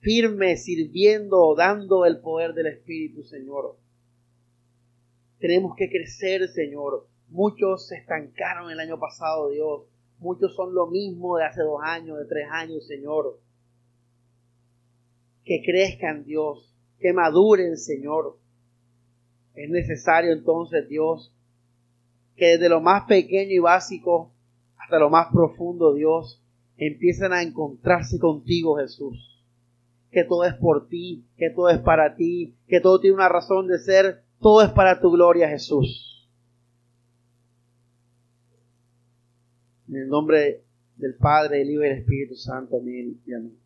[0.00, 3.76] firme, sirviendo, dando el poder del Espíritu, Señor.
[5.40, 7.08] Tenemos que crecer, Señor.
[7.28, 9.82] Muchos se estancaron el año pasado, Dios.
[10.18, 13.40] Muchos son lo mismo de hace dos años, de tres años, Señor.
[15.46, 16.76] Que crezcan, Dios.
[16.98, 18.38] Que maduren, Señor.
[19.54, 21.34] Es necesario entonces, Dios,
[22.36, 24.34] que desde lo más pequeño y básico
[24.76, 26.44] hasta lo más profundo, Dios,
[26.76, 29.36] empiecen a encontrarse contigo, Jesús
[30.16, 33.66] que todo es por ti, que todo es para ti, que todo tiene una razón
[33.66, 36.30] de ser, todo es para tu gloria, Jesús.
[39.88, 40.64] En el nombre
[40.96, 42.78] del Padre, del Hijo y del Espíritu Santo.
[42.78, 43.65] Amén y amén.